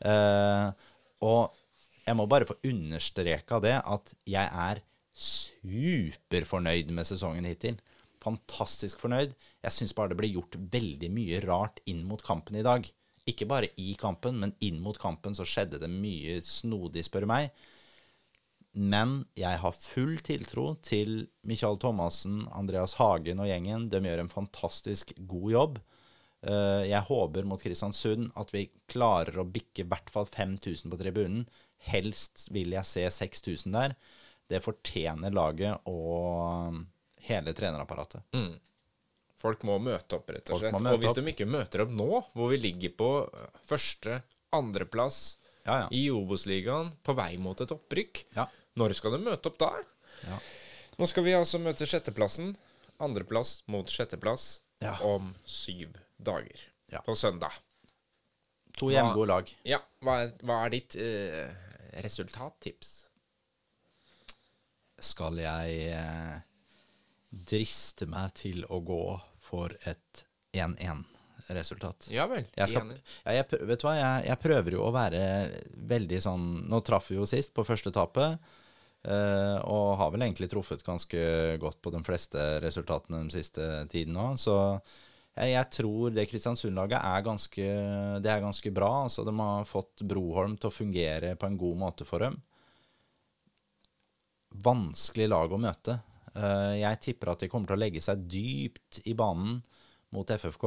[0.00, 0.72] Eh,
[1.28, 1.52] og
[2.06, 4.80] jeg må bare få understreka det at jeg er
[5.12, 7.76] superfornøyd med sesongen hittil.
[8.24, 9.36] Fantastisk fornøyd.
[9.66, 12.88] Jeg syns bare det ble gjort veldig mye rart inn mot kampen i dag.
[13.30, 17.52] Ikke bare i kampen, men inn mot kampen så skjedde det mye snodig, spør meg.
[18.72, 23.88] Men jeg har full tiltro til Michael Thomassen, Andreas Hagen og gjengen.
[23.92, 25.78] De gjør en fantastisk god jobb.
[26.42, 30.98] Eh, Jeg håper mot Kristiansund at vi klarer å bikke i hvert fall 5000 på
[30.98, 31.44] tribunen.
[31.92, 33.94] Helst vil jeg se 6000 der.
[34.50, 36.80] Det fortjener laget og
[37.28, 38.24] hele trenerapparatet.
[39.42, 40.76] Folk må møte opp, rett og slett.
[40.78, 41.18] Og hvis opp.
[41.18, 44.20] de ikke møter opp nå, hvor vi ligger på øh, første,
[44.54, 45.36] andreplass
[45.66, 45.86] Ja, ja.
[45.94, 48.46] i Obos-ligaen, på vei mot et opprykk, Ja.
[48.78, 49.72] når skal de møte opp da?
[50.28, 50.38] Ja.
[51.00, 52.54] Nå skal vi altså møte sjetteplassen.
[53.02, 54.60] Andreplass mot sjetteplass
[55.02, 56.60] om syv dager.
[56.92, 57.00] Ja.
[57.06, 57.54] På søndag.
[58.78, 59.50] To hjemmegode lag.
[59.68, 61.50] Ja, hva er, hva er ditt eh,
[62.04, 62.92] resultattips?
[65.02, 66.36] Skal jeg eh,
[67.50, 69.00] driste meg til å gå
[69.52, 70.24] for et
[70.56, 72.08] 1-1-resultat?
[72.12, 72.48] Ja vel.
[72.56, 75.22] Jeg, skal, ja, jeg, vet du hva, jeg, jeg prøver jo å være
[75.92, 78.40] veldig sånn Nå traff vi jo sist på første tapet,
[79.02, 81.22] Uh, og har vel egentlig truffet ganske
[81.58, 84.28] godt på de fleste resultatene den siste tiden nå.
[84.38, 84.54] Så
[85.34, 87.66] jeg, jeg tror det Kristiansund-laget er ganske,
[88.22, 88.92] det er ganske bra.
[89.08, 92.38] Altså, de har fått Broholm til å fungere på en god måte for dem.
[94.62, 95.98] Vanskelig lag å møte.
[96.36, 99.60] Eh, Jeg tipper at de kommer til å legge seg dypt i banen
[100.12, 100.66] mot FFK.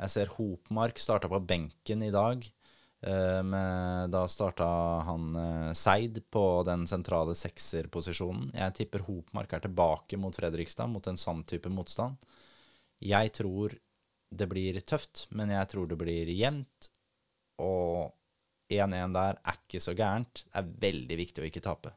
[0.00, 2.44] Jeg ser Hopmark starta på benken i dag.
[3.04, 4.66] Eh, Med, da starta
[5.08, 8.50] han eh, Seid på den sentrale sekserposisjonen.
[8.54, 12.16] Jeg tipper Hopmark er tilbake mot Fredrikstad, mot en sånn type motstand.
[13.04, 13.74] Jeg tror
[14.34, 16.88] det blir tøft, men jeg tror det blir jevnt.
[17.62, 18.10] Og
[18.72, 20.42] 1-1 der er ikke så gærent.
[20.48, 21.92] Det er veldig viktig å ikke tape.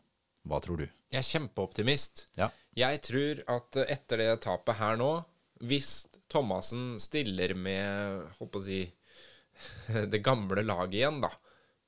[0.47, 0.85] Hva tror du?
[1.11, 2.25] Jeg er kjempeoptimist.
[2.37, 2.49] Ja.
[2.77, 5.11] Jeg tror at etter det tapet her nå,
[5.65, 8.81] hvis Thomassen stiller med håper å si,
[10.11, 11.31] det gamle laget igjen, da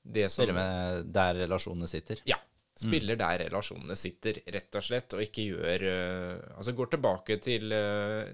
[0.02, 2.22] det som, Spiller med der relasjonene sitter.
[2.26, 2.40] Ja.
[2.80, 7.74] Spiller der relasjonene sitter, rett og slett, og ikke gjør uh, Altså går tilbake til,
[7.76, 8.30] uh,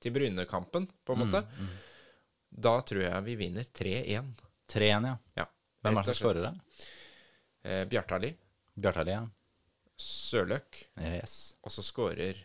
[0.00, 1.42] til Bryne-kampen, på en måte.
[2.50, 4.32] Da tror jeg vi vinner 3-1.
[4.72, 5.18] 3-1, ja.
[5.42, 5.46] Ja.
[5.84, 6.54] Hvem er det som skårer det?
[7.64, 8.30] Eh, Bjartali,
[8.74, 9.22] Bjartali, ja.
[10.00, 11.54] Sørløk, Yes.
[11.62, 12.38] og så skårer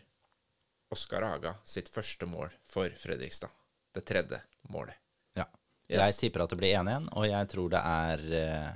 [0.92, 3.50] Oskar Haga sitt første mål for Fredrikstad.
[3.96, 4.38] Det tredje
[4.70, 4.94] målet.
[5.36, 5.46] Ja.
[5.90, 5.98] Yes.
[6.02, 8.72] Jeg tipper at det blir 1-1, og jeg tror det er eh,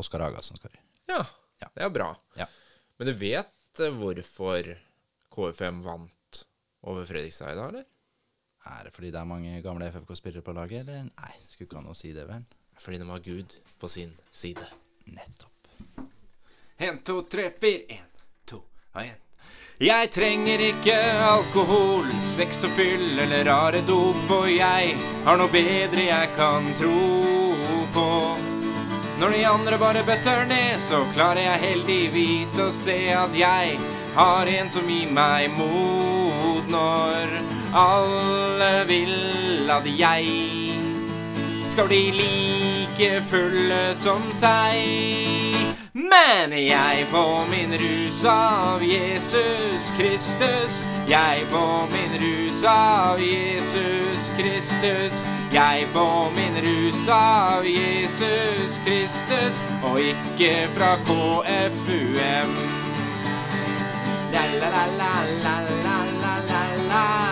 [0.00, 0.80] Oskar Haga som skårer.
[1.10, 1.20] Ja,
[1.62, 1.68] Ja.
[1.76, 2.08] det er bra.
[2.36, 2.46] Ja.
[2.98, 4.72] Men du vet eh, hvorfor
[5.32, 6.42] KFM vant
[6.82, 7.86] over Fredrikstad i dag, eller?
[8.66, 11.06] Er det fordi det er mange gamle FFK-spillere på laget, eller?
[11.10, 12.44] Nei, skulle ikke ha noe å si det, vel?
[12.82, 14.64] Fordi de har Gud på sin side.
[15.06, 15.51] Nettopp.
[16.82, 17.82] En, to, tre, fire.
[17.88, 18.06] En,
[18.44, 18.56] to
[18.94, 19.18] og en.
[19.82, 26.08] Jeg trenger ikke alkohol, sex og fyll eller rare dop, for jeg har noe bedre
[26.08, 26.96] jeg kan tro
[27.94, 28.08] på.
[29.20, 33.78] Når de andre bare bøtter ned, så klarer jeg heldigvis å se at jeg
[34.16, 37.38] har en som gir meg mot når
[37.78, 40.34] alle vil at jeg
[41.70, 45.81] skal bli like fulle som seg.
[45.94, 50.84] Men jeg får min rus av Jesus Kristus.
[51.08, 55.24] Jeg får min rus av Jesus Kristus.
[55.52, 62.56] Jeg får min rus av Jesus Kristus, og ikke fra KFUM.
[64.32, 65.14] La, la, la, la,
[65.44, 67.31] la, la, la, la.